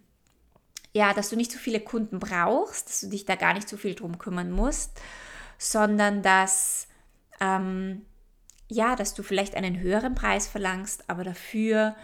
ja, 0.92 1.12
dass 1.12 1.30
du 1.30 1.36
nicht 1.36 1.52
so 1.52 1.58
viele 1.58 1.80
Kunden 1.80 2.18
brauchst, 2.18 2.88
dass 2.88 3.00
du 3.00 3.08
dich 3.08 3.24
da 3.24 3.34
gar 3.34 3.54
nicht 3.54 3.68
so 3.68 3.76
viel 3.76 3.94
drum 3.94 4.18
kümmern 4.18 4.50
musst, 4.50 5.00
sondern 5.58 6.22
dass, 6.22 6.88
ähm, 7.40 8.02
ja, 8.68 8.96
dass 8.96 9.14
du 9.14 9.22
vielleicht 9.22 9.54
einen 9.54 9.80
höheren 9.80 10.14
Preis 10.14 10.46
verlangst, 10.46 11.08
aber 11.08 11.24
dafür 11.24 11.94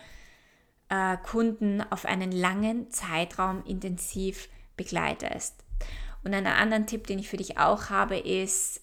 äh, 0.89 1.17
Kunden 1.19 1.83
auf 1.91 2.05
einen 2.05 2.33
langen 2.33 2.91
Zeitraum 2.91 3.63
intensiv 3.65 4.49
begleitest. 4.77 5.65
Und 6.25 6.35
einen 6.35 6.47
anderen 6.47 6.87
Tipp, 6.87 7.07
den 7.07 7.19
ich 7.19 7.29
für 7.29 7.37
dich 7.37 7.59
auch 7.59 7.91
habe, 7.91 8.19
ist, 8.19 8.83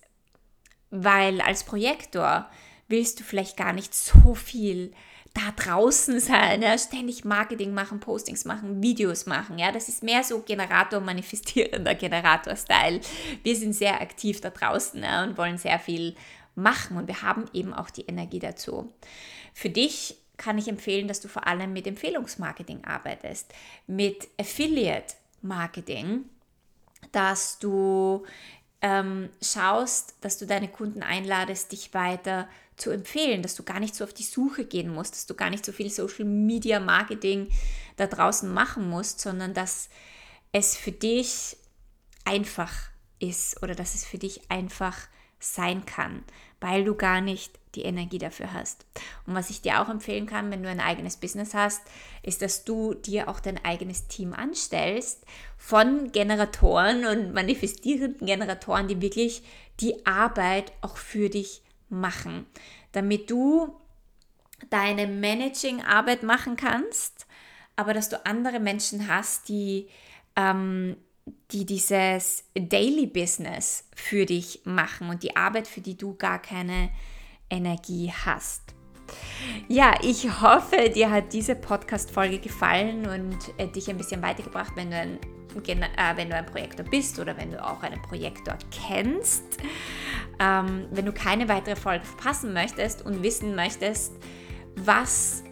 weil 0.89 1.41
als 1.41 1.63
Projektor 1.63 2.49
willst 2.87 3.19
du 3.19 3.23
vielleicht 3.23 3.57
gar 3.57 3.73
nicht 3.73 3.93
so 3.93 4.35
viel 4.35 4.93
da 5.33 5.51
draußen 5.55 6.19
sein, 6.19 6.61
ja, 6.61 6.77
ständig 6.77 7.25
Marketing 7.25 7.73
machen, 7.73 7.99
Postings 7.99 8.45
machen, 8.45 8.81
Videos 8.81 9.25
machen. 9.25 9.59
Ja, 9.59 9.71
das 9.71 9.89
ist 9.89 10.01
mehr 10.01 10.23
so 10.23 10.39
Generator, 10.41 11.01
manifestierender 11.01 11.93
Generator-Style. 11.93 13.01
Wir 13.43 13.55
sind 13.55 13.73
sehr 13.73 14.01
aktiv 14.01 14.39
da 14.39 14.49
draußen 14.49 15.03
ja, 15.03 15.23
und 15.23 15.37
wollen 15.37 15.57
sehr 15.57 15.77
viel 15.77 16.15
machen 16.55 16.95
und 16.95 17.07
wir 17.07 17.21
haben 17.21 17.45
eben 17.53 17.73
auch 17.73 17.89
die 17.89 18.05
Energie 18.05 18.39
dazu. 18.39 18.93
Für 19.53 19.69
dich 19.69 20.17
kann 20.37 20.57
ich 20.57 20.67
empfehlen, 20.67 21.07
dass 21.07 21.21
du 21.21 21.27
vor 21.27 21.47
allem 21.47 21.73
mit 21.73 21.87
Empfehlungsmarketing 21.87 22.83
arbeitest, 22.83 23.53
mit 23.87 24.27
Affiliate 24.39 25.15
Marketing, 25.41 26.25
dass 27.11 27.59
du 27.59 28.25
ähm, 28.81 29.29
schaust, 29.41 30.15
dass 30.21 30.37
du 30.37 30.45
deine 30.45 30.67
Kunden 30.67 31.03
einladest, 31.03 31.71
dich 31.71 31.93
weiter 31.93 32.47
zu 32.77 32.91
empfehlen, 32.91 33.41
dass 33.41 33.55
du 33.55 33.63
gar 33.63 33.79
nicht 33.79 33.95
so 33.95 34.03
auf 34.03 34.13
die 34.13 34.23
Suche 34.23 34.65
gehen 34.65 34.93
musst, 34.93 35.13
dass 35.13 35.25
du 35.25 35.33
gar 35.33 35.49
nicht 35.49 35.65
so 35.65 35.71
viel 35.71 35.89
Social 35.89 36.25
Media 36.25 36.79
Marketing 36.79 37.49
da 37.95 38.07
draußen 38.07 38.51
machen 38.53 38.89
musst, 38.89 39.21
sondern 39.21 39.53
dass 39.53 39.89
es 40.51 40.75
für 40.75 40.91
dich 40.91 41.57
einfach 42.25 42.73
ist 43.19 43.61
oder 43.63 43.75
dass 43.75 43.95
es 43.95 44.05
für 44.05 44.17
dich 44.17 44.51
einfach 44.51 44.97
sein 45.39 45.85
kann, 45.85 46.23
weil 46.59 46.83
du 46.83 46.95
gar 46.95 47.21
nicht 47.21 47.57
die 47.75 47.83
Energie 47.83 48.17
dafür 48.17 48.53
hast. 48.53 48.85
Und 49.25 49.35
was 49.35 49.49
ich 49.49 49.61
dir 49.61 49.81
auch 49.81 49.89
empfehlen 49.89 50.25
kann, 50.25 50.51
wenn 50.51 50.63
du 50.63 50.69
ein 50.69 50.79
eigenes 50.79 51.17
Business 51.17 51.53
hast, 51.53 51.81
ist, 52.23 52.41
dass 52.41 52.63
du 52.63 52.93
dir 52.93 53.27
auch 53.27 53.39
dein 53.39 53.63
eigenes 53.63 54.07
Team 54.07 54.33
anstellst 54.33 55.23
von 55.57 56.11
Generatoren 56.11 57.05
und 57.05 57.33
manifestierenden 57.33 58.25
Generatoren, 58.25 58.87
die 58.87 59.01
wirklich 59.01 59.43
die 59.79 60.05
Arbeit 60.05 60.71
auch 60.81 60.97
für 60.97 61.29
dich 61.29 61.61
machen, 61.89 62.45
damit 62.91 63.29
du 63.29 63.75
deine 64.69 65.07
Managing-Arbeit 65.07 66.23
machen 66.23 66.55
kannst, 66.55 67.27
aber 67.75 67.93
dass 67.93 68.09
du 68.09 68.25
andere 68.25 68.59
Menschen 68.59 69.07
hast, 69.07 69.49
die 69.49 69.89
ähm, 70.35 70.95
die 71.51 71.65
dieses 71.65 72.43
Daily 72.53 73.07
Business 73.07 73.85
für 73.95 74.25
dich 74.25 74.61
machen 74.63 75.09
und 75.09 75.23
die 75.23 75.35
Arbeit, 75.35 75.67
für 75.67 75.81
die 75.81 75.97
du 75.97 76.15
gar 76.15 76.41
keine 76.41 76.89
Energie 77.49 78.11
hast. 78.25 78.75
Ja, 79.67 79.93
ich 80.01 80.41
hoffe, 80.41 80.89
dir 80.89 81.11
hat 81.11 81.33
diese 81.33 81.55
Podcast-Folge 81.55 82.39
gefallen 82.39 83.07
und 83.07 83.37
äh, 83.57 83.67
dich 83.67 83.89
ein 83.89 83.97
bisschen 83.97 84.21
weitergebracht, 84.21 84.73
wenn 84.75 84.89
du, 84.89 84.97
ein, 84.97 85.19
äh, 85.55 86.17
wenn 86.17 86.29
du 86.29 86.35
ein 86.35 86.45
Projektor 86.45 86.85
bist 86.85 87.19
oder 87.19 87.37
wenn 87.37 87.51
du 87.51 87.63
auch 87.63 87.81
einen 87.83 88.01
Projektor 88.01 88.57
kennst. 88.71 89.43
Ähm, 90.39 90.87
wenn 90.91 91.05
du 91.05 91.13
keine 91.13 91.47
weitere 91.47 91.75
Folge 91.75 92.05
verpassen 92.05 92.53
möchtest 92.53 93.05
und 93.05 93.23
wissen 93.23 93.55
möchtest, 93.55 94.13
was 94.75 95.43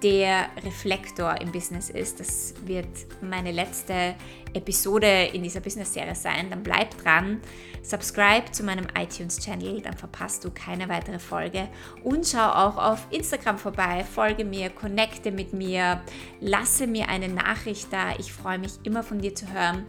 der 0.00 0.48
Reflektor 0.64 1.38
im 1.40 1.52
Business 1.52 1.90
ist. 1.90 2.18
Das 2.18 2.54
wird 2.64 2.86
meine 3.20 3.52
letzte 3.52 4.14
Episode 4.54 5.24
in 5.32 5.42
dieser 5.42 5.60
Business-Serie 5.60 6.14
sein. 6.14 6.48
Dann 6.48 6.62
bleib 6.62 6.96
dran, 7.02 7.40
subscribe 7.82 8.50
zu 8.52 8.62
meinem 8.62 8.86
iTunes-Channel, 8.98 9.82
dann 9.82 9.96
verpasst 9.96 10.44
du 10.44 10.50
keine 10.50 10.88
weitere 10.88 11.18
Folge. 11.18 11.68
Und 12.02 12.26
schau 12.26 12.48
auch 12.48 12.78
auf 12.78 13.06
Instagram 13.10 13.58
vorbei, 13.58 14.04
folge 14.04 14.44
mir, 14.44 14.70
connecte 14.70 15.30
mit 15.30 15.52
mir, 15.52 16.00
lasse 16.40 16.86
mir 16.86 17.08
eine 17.08 17.28
Nachricht 17.28 17.92
da. 17.92 18.14
Ich 18.18 18.32
freue 18.32 18.58
mich 18.58 18.72
immer 18.84 19.02
von 19.02 19.20
dir 19.20 19.34
zu 19.34 19.52
hören. 19.52 19.84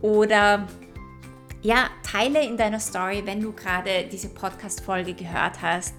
Oder 0.00 0.68
ja, 1.62 1.90
teile 2.02 2.42
in 2.42 2.56
deiner 2.56 2.80
Story, 2.80 3.22
wenn 3.26 3.40
du 3.40 3.52
gerade 3.52 4.06
diese 4.10 4.28
Podcast-Folge 4.28 5.12
gehört 5.14 5.60
hast 5.60 5.94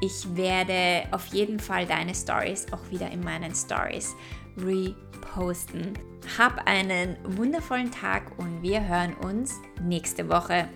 ich 0.00 0.36
werde 0.36 1.06
auf 1.10 1.26
jeden 1.26 1.58
Fall 1.58 1.86
deine 1.86 2.14
Stories 2.14 2.66
auch 2.72 2.90
wieder 2.90 3.10
in 3.10 3.22
meinen 3.22 3.54
Stories 3.54 4.14
reposten. 4.56 5.98
Hab 6.38 6.66
einen 6.66 7.16
wundervollen 7.24 7.90
Tag 7.90 8.38
und 8.38 8.62
wir 8.62 8.86
hören 8.86 9.14
uns 9.14 9.54
nächste 9.82 10.28
Woche. 10.28 10.68